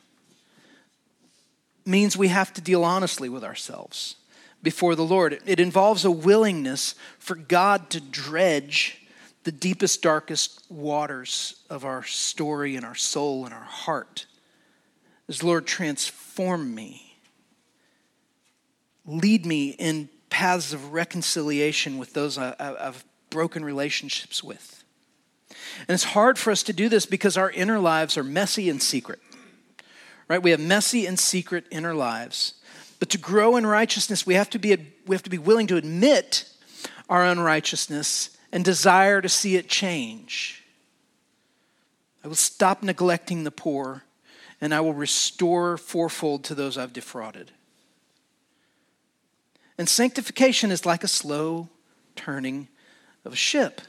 means 1.84 2.16
we 2.16 2.28
have 2.28 2.52
to 2.52 2.60
deal 2.60 2.84
honestly 2.84 3.28
with 3.28 3.42
ourselves 3.42 4.16
before 4.62 4.94
the 4.94 5.04
Lord. 5.04 5.40
It 5.46 5.58
involves 5.58 6.04
a 6.04 6.12
willingness 6.12 6.94
for 7.18 7.34
God 7.34 7.90
to 7.90 8.00
dredge 8.00 9.01
the 9.44 9.52
deepest, 9.52 10.02
darkest 10.02 10.62
waters 10.68 11.62
of 11.68 11.84
our 11.84 12.04
story 12.04 12.76
and 12.76 12.84
our 12.84 12.94
soul 12.94 13.44
and 13.44 13.52
our 13.52 13.60
heart. 13.60 14.26
As 15.28 15.42
Lord, 15.42 15.66
transform 15.66 16.74
me. 16.74 17.18
Lead 19.04 19.44
me 19.44 19.70
in 19.70 20.08
paths 20.30 20.72
of 20.72 20.92
reconciliation 20.92 21.98
with 21.98 22.12
those 22.12 22.38
I've 22.38 23.04
broken 23.30 23.64
relationships 23.64 24.44
with. 24.44 24.84
And 25.88 25.90
it's 25.94 26.04
hard 26.04 26.38
for 26.38 26.50
us 26.50 26.62
to 26.64 26.72
do 26.72 26.88
this 26.88 27.06
because 27.06 27.36
our 27.36 27.50
inner 27.50 27.78
lives 27.78 28.16
are 28.16 28.24
messy 28.24 28.70
and 28.70 28.80
secret. 28.80 29.18
Right? 30.28 30.42
We 30.42 30.52
have 30.52 30.60
messy 30.60 31.06
and 31.06 31.18
secret 31.18 31.66
inner 31.70 31.94
lives. 31.94 32.54
But 33.00 33.10
to 33.10 33.18
grow 33.18 33.56
in 33.56 33.66
righteousness, 33.66 34.24
we 34.24 34.34
have 34.34 34.48
to 34.50 34.58
be, 34.58 34.76
we 35.06 35.16
have 35.16 35.24
to 35.24 35.30
be 35.30 35.38
willing 35.38 35.66
to 35.66 35.76
admit 35.76 36.48
our 37.08 37.24
unrighteousness 37.24 38.30
and 38.52 38.64
desire 38.64 39.20
to 39.20 39.28
see 39.28 39.56
it 39.56 39.68
change. 39.68 40.62
I 42.22 42.28
will 42.28 42.34
stop 42.34 42.82
neglecting 42.82 43.44
the 43.44 43.50
poor, 43.50 44.04
and 44.60 44.74
I 44.74 44.80
will 44.80 44.94
restore 44.94 45.76
fourfold 45.76 46.44
to 46.44 46.54
those 46.54 46.78
I've 46.78 46.92
defrauded. 46.92 47.50
And 49.78 49.88
sanctification 49.88 50.70
is 50.70 50.86
like 50.86 51.02
a 51.02 51.08
slow 51.08 51.68
turning 52.14 52.68
of 53.24 53.32
a 53.32 53.36
ship. 53.36 53.80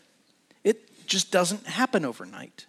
It 0.63 1.06
just 1.06 1.32
doesn't 1.32 1.67
happen 1.67 2.06
overnight. 2.06 2.65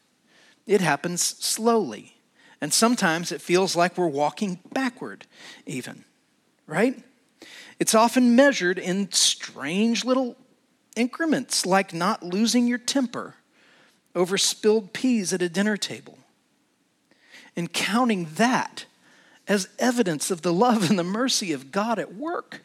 It 0.66 0.80
happens 0.80 1.22
slowly. 1.22 2.16
And 2.60 2.72
sometimes 2.72 3.30
it 3.30 3.40
feels 3.40 3.76
like 3.76 3.96
we're 3.96 4.08
walking 4.08 4.58
backward, 4.72 5.26
even, 5.64 6.04
right? 6.66 7.02
It's 7.78 7.94
often 7.94 8.36
measured 8.36 8.78
in 8.78 9.12
strange 9.12 10.04
little 10.04 10.36
increments 10.96 11.66
like 11.66 11.92
not 11.92 12.22
losing 12.22 12.66
your 12.66 12.78
temper 12.78 13.34
over 14.14 14.38
spilled 14.38 14.92
peas 14.92 15.32
at 15.32 15.42
a 15.42 15.48
dinner 15.48 15.76
table 15.76 16.18
and 17.56 17.72
counting 17.72 18.28
that 18.34 18.86
as 19.46 19.68
evidence 19.78 20.30
of 20.30 20.42
the 20.42 20.52
love 20.52 20.88
and 20.88 20.98
the 20.98 21.04
mercy 21.04 21.52
of 21.52 21.70
God 21.70 21.98
at 21.98 22.14
work. 22.14 22.62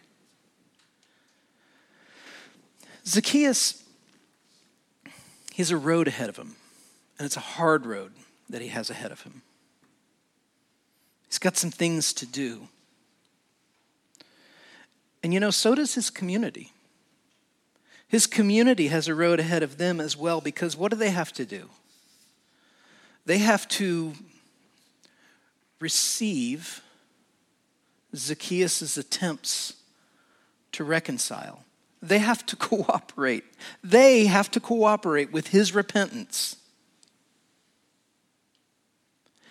Zacchaeus, 3.05 3.83
he 5.51 5.61
has 5.61 5.71
a 5.71 5.77
road 5.77 6.07
ahead 6.07 6.29
of 6.29 6.37
him, 6.37 6.55
and 7.17 7.25
it's 7.25 7.37
a 7.37 7.41
hard 7.41 7.85
road 7.85 8.11
that 8.49 8.61
he 8.61 8.69
has 8.69 8.89
ahead 8.89 9.11
of 9.11 9.21
him. 9.23 9.41
He's 11.27 11.39
got 11.39 11.57
some 11.57 11.71
things 11.71 12.13
to 12.13 12.25
do. 12.25 12.67
And 15.21 15.33
you 15.33 15.39
know, 15.39 15.51
so 15.51 15.75
does 15.75 15.95
his 15.95 16.09
community. 16.09 16.71
His 18.09 18.25
community 18.25 18.87
has 18.87 19.07
a 19.07 19.13
road 19.13 19.39
ahead 19.39 19.61
of 19.61 19.77
them 19.77 20.01
as 20.01 20.17
well 20.17 20.41
because 20.41 20.75
what 20.75 20.91
do 20.91 20.97
they 20.97 21.11
have 21.11 21.31
to 21.33 21.45
do? 21.45 21.69
They 23.25 23.37
have 23.37 23.67
to 23.69 24.13
receive 25.79 26.81
Zacchaeus' 28.15 28.97
attempts 28.97 29.75
to 30.71 30.83
reconcile. 30.83 31.63
They 32.01 32.17
have 32.17 32.43
to 32.47 32.55
cooperate. 32.55 33.43
They 33.83 34.25
have 34.25 34.49
to 34.51 34.59
cooperate 34.59 35.31
with 35.31 35.49
his 35.49 35.75
repentance. 35.75 36.55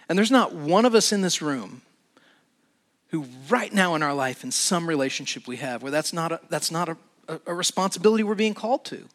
And 0.09 0.18
there's 0.18 0.33
not 0.33 0.53
one 0.53 0.85
of 0.85 0.97
us 0.97 1.12
in 1.12 1.21
this 1.21 1.40
room 1.40 1.83
who, 3.11 3.27
right 3.49 3.73
now 3.73 3.94
in 3.94 4.03
our 4.03 4.14
life, 4.14 4.42
in 4.42 4.51
some 4.51 4.88
relationship 4.88 5.47
we 5.47 5.59
have, 5.59 5.83
where 5.83 5.92
that's 5.92 6.12
not 6.12 6.33
a, 6.33 6.40
that's 6.49 6.73
not 6.73 6.88
a, 6.88 6.97
a 7.29 7.55
responsibility 7.55 8.23
we're 8.23 8.35
being 8.35 8.55
called 8.55 8.85
to. 8.87 9.09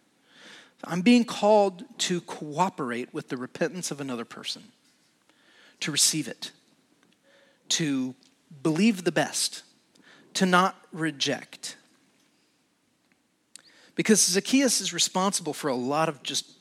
I'm 0.83 1.01
being 1.01 1.23
called 1.23 1.83
to 1.99 2.21
cooperate 2.21 3.13
with 3.13 3.29
the 3.29 3.37
repentance 3.37 3.89
of 3.89 4.01
another 4.01 4.25
person, 4.25 4.63
to 5.79 5.91
receive 5.91 6.27
it, 6.27 6.51
to 7.69 8.15
believe 8.61 9.03
the 9.03 9.11
best, 9.11 9.63
to 10.35 10.45
not 10.45 10.75
reject. 10.91 11.77
Because 13.95 14.21
Zacchaeus 14.21 14.81
is 14.81 14.93
responsible 14.93 15.53
for 15.53 15.69
a 15.69 15.75
lot 15.75 16.09
of 16.09 16.21
just 16.23 16.51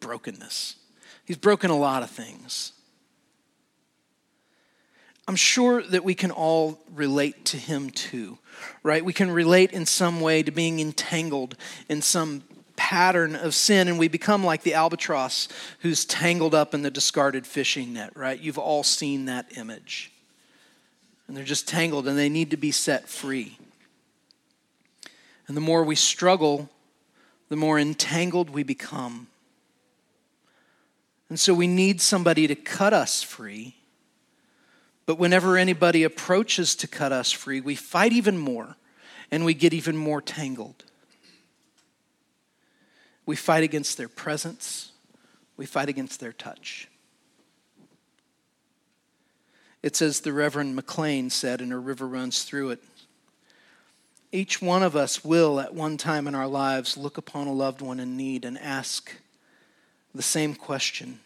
brokenness. 0.00 0.76
He's 1.24 1.36
broken 1.36 1.70
a 1.70 1.76
lot 1.76 2.02
of 2.02 2.10
things. 2.10 2.72
I'm 5.30 5.36
sure 5.36 5.80
that 5.80 6.02
we 6.02 6.16
can 6.16 6.32
all 6.32 6.80
relate 6.92 7.44
to 7.44 7.56
him 7.56 7.90
too, 7.90 8.38
right? 8.82 9.04
We 9.04 9.12
can 9.12 9.30
relate 9.30 9.70
in 9.70 9.86
some 9.86 10.20
way 10.20 10.42
to 10.42 10.50
being 10.50 10.80
entangled 10.80 11.54
in 11.88 12.02
some 12.02 12.42
pattern 12.74 13.36
of 13.36 13.54
sin, 13.54 13.86
and 13.86 13.96
we 13.96 14.08
become 14.08 14.42
like 14.42 14.64
the 14.64 14.74
albatross 14.74 15.46
who's 15.82 16.04
tangled 16.04 16.52
up 16.52 16.74
in 16.74 16.82
the 16.82 16.90
discarded 16.90 17.46
fishing 17.46 17.92
net, 17.92 18.10
right? 18.16 18.40
You've 18.40 18.58
all 18.58 18.82
seen 18.82 19.26
that 19.26 19.56
image. 19.56 20.10
And 21.28 21.36
they're 21.36 21.44
just 21.44 21.68
tangled 21.68 22.08
and 22.08 22.18
they 22.18 22.28
need 22.28 22.50
to 22.50 22.56
be 22.56 22.72
set 22.72 23.08
free. 23.08 23.56
And 25.46 25.56
the 25.56 25.60
more 25.60 25.84
we 25.84 25.94
struggle, 25.94 26.68
the 27.50 27.54
more 27.54 27.78
entangled 27.78 28.50
we 28.50 28.64
become. 28.64 29.28
And 31.28 31.38
so 31.38 31.54
we 31.54 31.68
need 31.68 32.00
somebody 32.00 32.48
to 32.48 32.56
cut 32.56 32.92
us 32.92 33.22
free 33.22 33.76
but 35.10 35.18
whenever 35.18 35.56
anybody 35.56 36.04
approaches 36.04 36.76
to 36.76 36.86
cut 36.86 37.10
us 37.10 37.32
free, 37.32 37.60
we 37.60 37.74
fight 37.74 38.12
even 38.12 38.38
more 38.38 38.76
and 39.32 39.44
we 39.44 39.54
get 39.54 39.74
even 39.74 39.96
more 39.96 40.22
tangled. 40.22 40.84
We 43.26 43.34
fight 43.34 43.64
against 43.64 43.96
their 43.96 44.06
presence, 44.06 44.92
we 45.56 45.66
fight 45.66 45.88
against 45.88 46.20
their 46.20 46.32
touch. 46.32 46.86
It's 49.82 50.00
as 50.00 50.20
the 50.20 50.32
Reverend 50.32 50.76
Maclean 50.76 51.28
said, 51.28 51.60
and 51.60 51.72
a 51.72 51.78
river 51.78 52.06
runs 52.06 52.44
through 52.44 52.70
it. 52.70 52.80
Each 54.30 54.62
one 54.62 54.84
of 54.84 54.94
us 54.94 55.24
will, 55.24 55.58
at 55.58 55.74
one 55.74 55.96
time 55.96 56.28
in 56.28 56.36
our 56.36 56.46
lives, 56.46 56.96
look 56.96 57.18
upon 57.18 57.48
a 57.48 57.52
loved 57.52 57.80
one 57.80 57.98
in 57.98 58.16
need 58.16 58.44
and 58.44 58.56
ask 58.56 59.12
the 60.14 60.22
same 60.22 60.54
question 60.54 61.18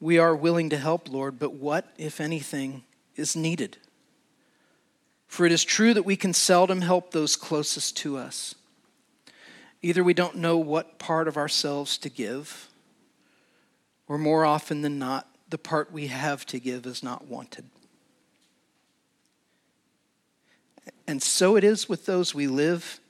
we 0.00 0.18
are 0.18 0.34
willing 0.34 0.70
to 0.70 0.78
help, 0.78 1.08
Lord, 1.08 1.38
but 1.38 1.54
what, 1.54 1.92
if 1.98 2.20
anything, 2.20 2.84
is 3.16 3.34
needed? 3.34 3.78
For 5.26 5.44
it 5.44 5.52
is 5.52 5.64
true 5.64 5.92
that 5.94 6.04
we 6.04 6.16
can 6.16 6.32
seldom 6.32 6.80
help 6.80 7.10
those 7.10 7.36
closest 7.36 7.96
to 7.98 8.16
us. 8.16 8.54
Either 9.82 10.02
we 10.02 10.14
don't 10.14 10.36
know 10.36 10.58
what 10.58 10.98
part 10.98 11.28
of 11.28 11.36
ourselves 11.36 11.98
to 11.98 12.08
give, 12.08 12.68
or 14.08 14.18
more 14.18 14.44
often 14.44 14.82
than 14.82 14.98
not, 14.98 15.28
the 15.50 15.58
part 15.58 15.92
we 15.92 16.08
have 16.08 16.44
to 16.46 16.58
give 16.58 16.86
is 16.86 17.02
not 17.02 17.26
wanted. 17.26 17.64
And 21.06 21.22
so 21.22 21.56
it 21.56 21.64
is 21.64 21.88
with 21.88 22.06
those 22.06 22.34
we 22.34 22.46
live 22.46 23.00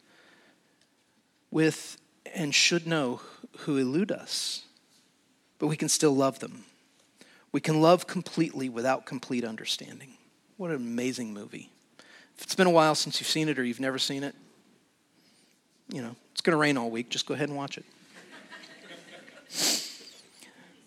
with 1.51 1.98
and 2.35 2.55
should 2.55 2.87
know 2.87 3.20
who 3.59 3.77
elude 3.77 4.12
us, 4.12 4.62
but 5.59 5.66
we 5.66 5.77
can 5.77 5.88
still 5.88 6.14
love 6.14 6.38
them. 6.38 6.64
We 7.52 7.61
can 7.61 7.80
love 7.80 8.06
completely 8.06 8.68
without 8.68 9.06
complete 9.06 9.44
understanding. 9.44 10.11
What 10.56 10.70
an 10.70 10.76
amazing 10.76 11.32
movie. 11.32 11.70
If 12.37 12.44
it's 12.44 12.54
been 12.54 12.66
a 12.66 12.70
while 12.70 12.94
since 12.94 13.20
you've 13.20 13.28
seen 13.28 13.48
it 13.48 13.58
or 13.58 13.64
you've 13.64 13.80
never 13.80 13.98
seen 13.98 14.22
it, 14.22 14.34
you 15.88 16.02
know, 16.02 16.14
it's 16.32 16.40
going 16.40 16.52
to 16.52 16.58
rain 16.58 16.76
all 16.76 16.90
week. 16.90 17.08
Just 17.08 17.26
go 17.26 17.34
ahead 17.34 17.48
and 17.48 17.56
watch 17.56 17.78
it. 17.78 17.84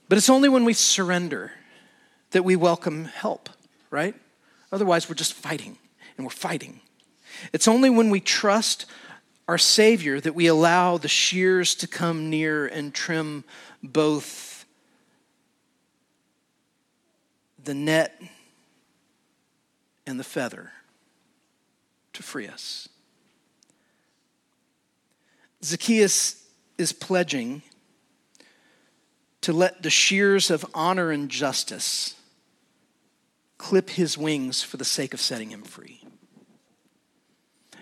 but 0.07 0.17
it's 0.17 0.29
only 0.29 0.49
when 0.49 0.63
we 0.63 0.73
surrender 0.73 1.51
that 2.31 2.43
we 2.43 2.55
welcome 2.55 3.05
help, 3.05 3.49
right? 3.89 4.15
Otherwise, 4.71 5.09
we're 5.09 5.15
just 5.15 5.33
fighting 5.33 5.77
and 6.17 6.25
we're 6.25 6.31
fighting. 6.31 6.79
It's 7.53 7.67
only 7.67 7.89
when 7.89 8.09
we 8.09 8.19
trust 8.19 8.85
our 9.47 9.57
Savior 9.57 10.21
that 10.21 10.35
we 10.35 10.47
allow 10.47 10.97
the 10.97 11.07
shears 11.07 11.75
to 11.75 11.87
come 11.87 12.29
near 12.29 12.67
and 12.67 12.93
trim 12.93 13.43
both 13.83 14.50
the 17.63 17.73
net 17.73 18.21
and 20.05 20.19
the 20.19 20.23
feather 20.23 20.71
to 22.13 22.23
free 22.23 22.47
us. 22.47 22.89
Zacchaeus 25.63 26.47
is 26.77 26.91
pledging 26.91 27.61
to 29.41 29.53
let 29.53 29.83
the 29.83 29.89
shears 29.89 30.51
of 30.51 30.65
honor 30.73 31.11
and 31.11 31.29
justice 31.29 32.15
clip 33.57 33.91
his 33.91 34.17
wings 34.17 34.63
for 34.63 34.77
the 34.77 34.85
sake 34.85 35.13
of 35.13 35.21
setting 35.21 35.49
him 35.49 35.61
free. 35.61 36.01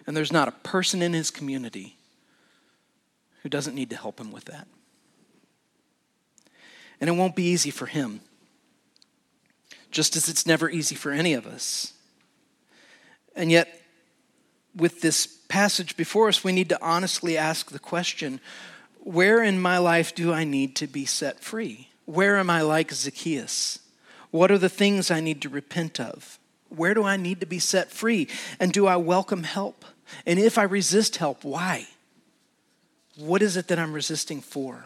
And 0.05 0.15
there's 0.15 0.31
not 0.31 0.47
a 0.47 0.51
person 0.51 1.01
in 1.01 1.13
his 1.13 1.31
community 1.31 1.95
who 3.43 3.49
doesn't 3.49 3.75
need 3.75 3.89
to 3.91 3.95
help 3.95 4.19
him 4.19 4.31
with 4.31 4.45
that. 4.45 4.67
And 6.99 7.09
it 7.09 7.13
won't 7.13 7.35
be 7.35 7.43
easy 7.43 7.71
for 7.71 7.85
him 7.85 8.19
just 9.91 10.15
as 10.15 10.29
it's 10.29 10.45
never 10.45 10.69
easy 10.69 10.95
for 10.95 11.11
any 11.11 11.33
of 11.33 11.47
us. 11.47 11.93
And 13.35 13.51
yet, 13.51 13.81
with 14.75 15.01
this 15.01 15.27
passage 15.47 15.97
before 15.97 16.27
us, 16.27 16.43
we 16.43 16.51
need 16.51 16.69
to 16.69 16.81
honestly 16.81 17.37
ask 17.37 17.71
the 17.71 17.79
question 17.79 18.39
where 18.99 19.41
in 19.41 19.59
my 19.59 19.77
life 19.77 20.13
do 20.13 20.31
I 20.33 20.43
need 20.43 20.75
to 20.77 20.87
be 20.87 21.05
set 21.05 21.39
free? 21.39 21.89
Where 22.05 22.37
am 22.37 22.49
I 22.49 22.61
like 22.61 22.91
Zacchaeus? 22.91 23.79
What 24.31 24.51
are 24.51 24.57
the 24.57 24.69
things 24.69 25.09
I 25.09 25.21
need 25.21 25.41
to 25.41 25.49
repent 25.49 25.99
of? 25.99 26.37
Where 26.69 26.93
do 26.93 27.03
I 27.03 27.17
need 27.17 27.39
to 27.39 27.45
be 27.45 27.59
set 27.59 27.91
free? 27.91 28.27
And 28.59 28.71
do 28.71 28.85
I 28.85 28.97
welcome 28.97 29.43
help? 29.43 29.85
And 30.25 30.37
if 30.37 30.57
I 30.57 30.63
resist 30.63 31.17
help, 31.17 31.43
why? 31.43 31.87
What 33.15 33.41
is 33.41 33.57
it 33.57 33.67
that 33.67 33.79
I'm 33.79 33.93
resisting 33.93 34.41
for? 34.41 34.85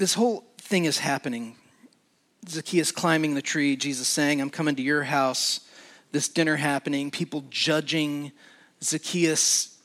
This 0.00 0.14
whole 0.14 0.46
thing 0.56 0.86
is 0.86 0.98
happening. 0.98 1.54
Zacchaeus 2.48 2.90
climbing 2.90 3.34
the 3.34 3.42
tree, 3.42 3.76
Jesus 3.76 4.08
saying, 4.08 4.40
I'm 4.40 4.48
coming 4.48 4.74
to 4.76 4.82
your 4.82 5.02
house, 5.02 5.60
this 6.10 6.26
dinner 6.26 6.56
happening, 6.56 7.10
people 7.10 7.44
judging 7.50 8.32
Zacchaeus 8.82 9.76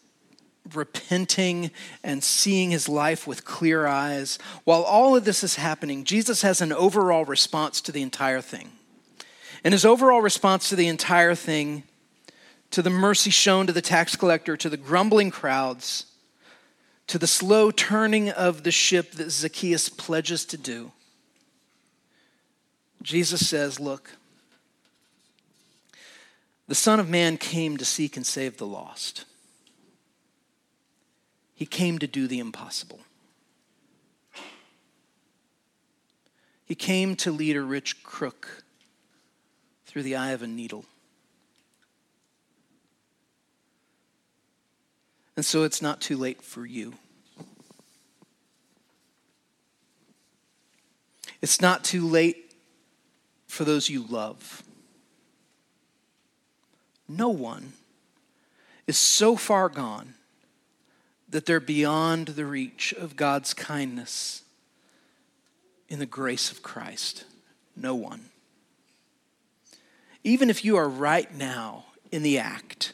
repenting 0.73 1.69
and 2.01 2.23
seeing 2.23 2.71
his 2.71 2.87
life 2.87 3.27
with 3.27 3.43
clear 3.43 3.87
eyes. 3.87 4.39
While 4.63 4.83
all 4.83 5.17
of 5.17 5.25
this 5.25 5.43
is 5.43 5.57
happening, 5.57 6.05
Jesus 6.05 6.43
has 6.43 6.61
an 6.61 6.71
overall 6.71 7.25
response 7.25 7.81
to 7.81 7.91
the 7.91 8.01
entire 8.01 8.39
thing. 8.39 8.71
And 9.65 9.73
his 9.73 9.83
overall 9.83 10.21
response 10.21 10.69
to 10.69 10.77
the 10.77 10.87
entire 10.87 11.35
thing, 11.35 11.83
to 12.71 12.81
the 12.81 12.89
mercy 12.89 13.31
shown 13.31 13.67
to 13.67 13.73
the 13.73 13.81
tax 13.81 14.15
collector, 14.15 14.55
to 14.55 14.69
the 14.69 14.77
grumbling 14.77 15.29
crowds, 15.29 16.05
to 17.07 17.19
the 17.19 17.27
slow 17.27 17.71
turning 17.71 18.29
of 18.29 18.63
the 18.63 18.71
ship 18.71 19.11
that 19.13 19.31
Zacchaeus 19.31 19.89
pledges 19.89 20.45
to 20.45 20.57
do, 20.57 20.91
Jesus 23.01 23.47
says, 23.47 23.79
Look, 23.79 24.17
the 26.67 26.75
Son 26.75 26.99
of 26.99 27.07
Man 27.09 27.37
came 27.37 27.77
to 27.77 27.85
seek 27.85 28.17
and 28.17 28.25
save 28.25 28.57
the 28.57 28.65
lost. 28.65 29.25
He 31.53 31.65
came 31.65 31.99
to 31.99 32.07
do 32.07 32.27
the 32.27 32.39
impossible. 32.39 32.99
He 36.65 36.75
came 36.75 37.15
to 37.17 37.31
lead 37.31 37.55
a 37.55 37.61
rich 37.61 38.03
crook 38.03 38.63
through 39.85 40.03
the 40.03 40.15
eye 40.15 40.31
of 40.31 40.41
a 40.41 40.47
needle. 40.47 40.85
And 45.35 45.45
so 45.45 45.63
it's 45.63 45.81
not 45.81 46.01
too 46.01 46.17
late 46.17 46.41
for 46.41 46.65
you. 46.65 46.93
It's 51.41 51.61
not 51.61 51.83
too 51.83 52.07
late 52.07 52.53
for 53.47 53.65
those 53.65 53.89
you 53.89 54.05
love. 54.09 54.63
no 57.07 57.29
one 57.29 57.73
is 58.87 58.97
so 58.97 59.35
far 59.35 59.69
gone 59.69 60.15
that 61.29 61.45
they're 61.45 61.59
beyond 61.59 62.29
the 62.29 62.45
reach 62.45 62.93
of 62.93 63.15
God's 63.15 63.53
kindness 63.53 64.43
in 65.87 65.99
the 65.99 66.05
grace 66.05 66.51
of 66.51 66.63
Christ. 66.63 67.25
No 67.75 67.93
one. 67.93 68.29
Even 70.23 70.49
if 70.49 70.65
you 70.65 70.75
are 70.77 70.89
right 70.89 71.33
now 71.33 71.85
in 72.11 72.23
the 72.23 72.39
act 72.39 72.93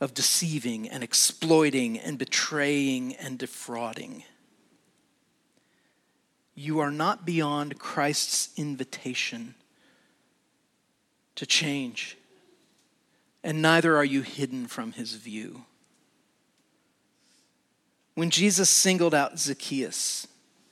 of 0.00 0.14
deceiving 0.14 0.88
and 0.88 1.02
exploiting 1.02 1.98
and 1.98 2.18
betraying 2.18 3.16
and 3.16 3.38
defrauding, 3.38 4.24
you 6.54 6.78
are 6.80 6.90
not 6.90 7.24
beyond 7.24 7.78
Christ's 7.78 8.50
invitation 8.56 9.54
to 11.36 11.46
change, 11.46 12.16
and 13.44 13.62
neither 13.62 13.96
are 13.96 14.04
you 14.04 14.22
hidden 14.22 14.66
from 14.66 14.92
his 14.92 15.14
view. 15.14 15.64
When 18.14 18.30
Jesus 18.30 18.68
singled 18.68 19.14
out 19.14 19.38
Zacchaeus 19.38 20.26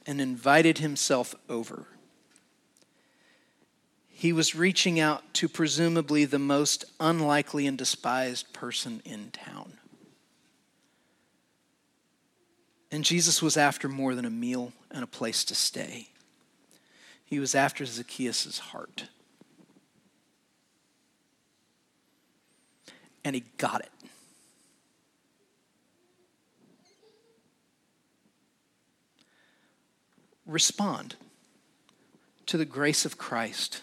and 0.05 0.21
invited 0.21 0.79
himself 0.79 1.37
over, 1.49 1.87
he 4.19 4.33
was 4.33 4.55
reaching 4.55 4.99
out 4.99 5.23
to 5.35 5.47
presumably 5.47 6.25
the 6.25 6.39
most 6.39 6.87
unlikely 6.99 7.67
and 7.67 7.77
despised 7.77 8.51
person 8.55 9.03
in 9.05 9.31
town. 9.31 9.75
And 12.91 13.05
Jesus 13.05 13.43
was 13.43 13.59
after 13.59 13.91
more 13.91 14.15
than 14.15 14.25
a 14.25 14.31
meal 14.31 14.73
and 14.91 15.05
a 15.05 15.07
place 15.07 15.45
to 15.45 15.55
stay. 15.55 16.09
He 17.27 17.39
was 17.39 17.55
after 17.55 17.85
Zacchaeus' 17.85 18.59
heart. 18.59 19.05
And 23.23 23.35
he 23.35 23.45
got 23.59 23.83
it. 23.83 23.91
respond 30.47 31.17
to 32.47 32.57
the 32.57 32.65
grace 32.65 33.05
of 33.05 33.19
Christ. 33.19 33.83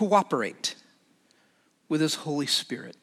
Cooperate 0.00 0.76
with 1.90 2.00
His 2.00 2.14
Holy 2.14 2.46
Spirit. 2.46 2.96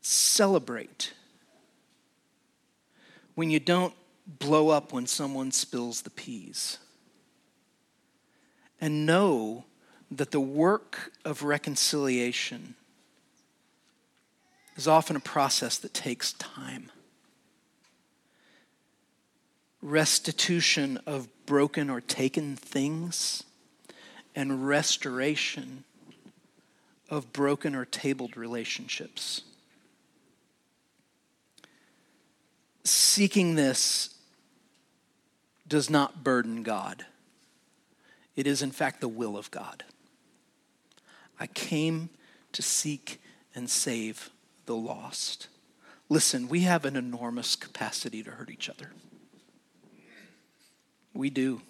Celebrate 0.00 1.12
when 3.36 3.48
you 3.48 3.60
don't 3.60 3.94
blow 4.26 4.70
up 4.70 4.92
when 4.92 5.06
someone 5.06 5.52
spills 5.52 6.02
the 6.02 6.10
peas. 6.10 6.78
And 8.80 9.06
know 9.06 9.66
that 10.10 10.32
the 10.32 10.40
work 10.40 11.12
of 11.24 11.44
reconciliation 11.44 12.74
is 14.74 14.88
often 14.88 15.14
a 15.14 15.20
process 15.20 15.78
that 15.78 15.94
takes 15.94 16.32
time 16.32 16.90
restitution 19.80 20.98
of 21.06 21.28
broken 21.46 21.88
or 21.88 22.00
taken 22.00 22.56
things, 22.56 23.44
and 24.36 24.68
restoration 24.68 25.82
of 27.08 27.32
broken 27.32 27.74
or 27.74 27.86
tabled 27.86 28.36
relationships. 28.36 29.42
Seeking 32.84 33.54
this 33.54 34.14
does 35.66 35.88
not 35.88 36.22
burden 36.22 36.62
God. 36.62 37.06
It 38.36 38.46
is, 38.46 38.60
in 38.60 38.70
fact, 38.70 39.00
the 39.00 39.08
will 39.08 39.38
of 39.38 39.50
God. 39.50 39.82
I 41.40 41.46
came 41.46 42.10
to 42.52 42.62
seek 42.62 43.20
and 43.54 43.70
save 43.70 44.30
the 44.66 44.76
lost. 44.76 45.48
Listen, 46.08 46.48
we 46.48 46.60
have 46.60 46.84
an 46.84 46.94
enormous 46.94 47.56
capacity 47.56 48.22
to 48.22 48.32
hurt 48.32 48.50
each 48.50 48.68
other. 48.68 48.92
We 51.14 51.30
do. 51.30 51.62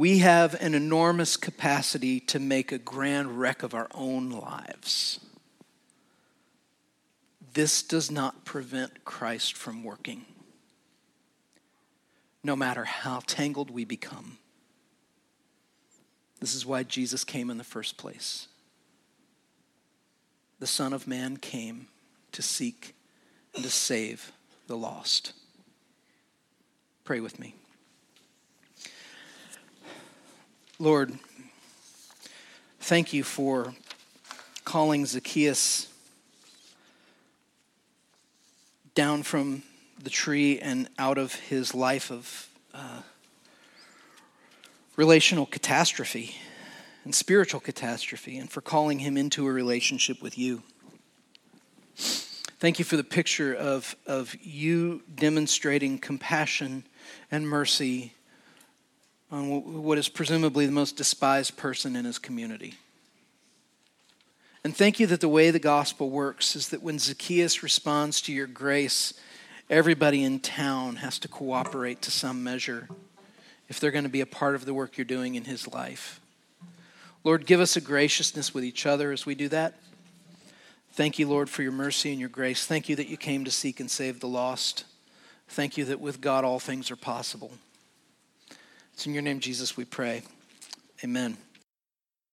We 0.00 0.20
have 0.20 0.54
an 0.62 0.72
enormous 0.72 1.36
capacity 1.36 2.20
to 2.20 2.38
make 2.38 2.72
a 2.72 2.78
grand 2.78 3.38
wreck 3.38 3.62
of 3.62 3.74
our 3.74 3.86
own 3.92 4.30
lives. 4.30 5.20
This 7.52 7.82
does 7.82 8.10
not 8.10 8.46
prevent 8.46 9.04
Christ 9.04 9.54
from 9.58 9.84
working, 9.84 10.24
no 12.42 12.56
matter 12.56 12.84
how 12.84 13.20
tangled 13.26 13.70
we 13.70 13.84
become. 13.84 14.38
This 16.40 16.54
is 16.54 16.64
why 16.64 16.82
Jesus 16.82 17.22
came 17.22 17.50
in 17.50 17.58
the 17.58 17.62
first 17.62 17.98
place. 17.98 18.48
The 20.60 20.66
Son 20.66 20.94
of 20.94 21.06
Man 21.06 21.36
came 21.36 21.88
to 22.32 22.40
seek 22.40 22.94
and 23.54 23.62
to 23.62 23.70
save 23.70 24.32
the 24.66 24.78
lost. 24.78 25.34
Pray 27.04 27.20
with 27.20 27.38
me. 27.38 27.54
Lord, 30.80 31.12
thank 32.80 33.12
you 33.12 33.22
for 33.22 33.74
calling 34.64 35.04
Zacchaeus 35.04 35.92
down 38.94 39.22
from 39.22 39.62
the 40.02 40.08
tree 40.08 40.58
and 40.58 40.88
out 40.98 41.18
of 41.18 41.34
his 41.34 41.74
life 41.74 42.10
of 42.10 42.48
uh, 42.72 43.02
relational 44.96 45.44
catastrophe 45.44 46.36
and 47.04 47.14
spiritual 47.14 47.60
catastrophe, 47.60 48.38
and 48.38 48.50
for 48.50 48.62
calling 48.62 49.00
him 49.00 49.18
into 49.18 49.46
a 49.46 49.52
relationship 49.52 50.22
with 50.22 50.38
you. 50.38 50.62
Thank 51.94 52.78
you 52.78 52.86
for 52.86 52.96
the 52.96 53.04
picture 53.04 53.54
of, 53.54 53.96
of 54.06 54.34
you 54.40 55.02
demonstrating 55.14 55.98
compassion 55.98 56.84
and 57.30 57.46
mercy 57.46 58.14
on 59.30 59.82
what 59.82 59.98
is 59.98 60.08
presumably 60.08 60.66
the 60.66 60.72
most 60.72 60.96
despised 60.96 61.56
person 61.56 61.94
in 61.96 62.04
his 62.04 62.18
community. 62.18 62.74
And 64.62 64.76
thank 64.76 65.00
you 65.00 65.06
that 65.06 65.20
the 65.20 65.28
way 65.28 65.50
the 65.50 65.58
gospel 65.58 66.10
works 66.10 66.54
is 66.54 66.68
that 66.68 66.82
when 66.82 66.98
Zacchaeus 66.98 67.62
responds 67.62 68.20
to 68.22 68.32
your 68.32 68.46
grace, 68.46 69.14
everybody 69.70 70.22
in 70.22 70.40
town 70.40 70.96
has 70.96 71.18
to 71.20 71.28
cooperate 71.28 72.02
to 72.02 72.10
some 72.10 72.44
measure 72.44 72.88
if 73.68 73.80
they're 73.80 73.90
going 73.90 74.04
to 74.04 74.10
be 74.10 74.20
a 74.20 74.26
part 74.26 74.54
of 74.54 74.64
the 74.64 74.74
work 74.74 74.98
you're 74.98 75.04
doing 75.04 75.34
in 75.36 75.44
his 75.44 75.66
life. 75.72 76.20
Lord, 77.22 77.46
give 77.46 77.60
us 77.60 77.76
a 77.76 77.80
graciousness 77.80 78.52
with 78.52 78.64
each 78.64 78.84
other 78.84 79.12
as 79.12 79.24
we 79.24 79.34
do 79.34 79.48
that. 79.48 79.74
Thank 80.92 81.18
you, 81.18 81.28
Lord, 81.28 81.48
for 81.48 81.62
your 81.62 81.72
mercy 81.72 82.10
and 82.10 82.18
your 82.18 82.28
grace. 82.28 82.66
Thank 82.66 82.88
you 82.88 82.96
that 82.96 83.08
you 83.08 83.16
came 83.16 83.44
to 83.44 83.50
seek 83.50 83.78
and 83.78 83.90
save 83.90 84.20
the 84.20 84.28
lost. 84.28 84.84
Thank 85.48 85.78
you 85.78 85.84
that 85.86 86.00
with 86.00 86.20
God 86.20 86.44
all 86.44 86.58
things 86.58 86.90
are 86.90 86.96
possible. 86.96 87.52
It's 89.00 89.06
in 89.06 89.14
your 89.14 89.22
name, 89.22 89.40
Jesus, 89.40 89.78
we 89.78 89.86
pray. 89.86 90.20
Amen. 91.02 91.38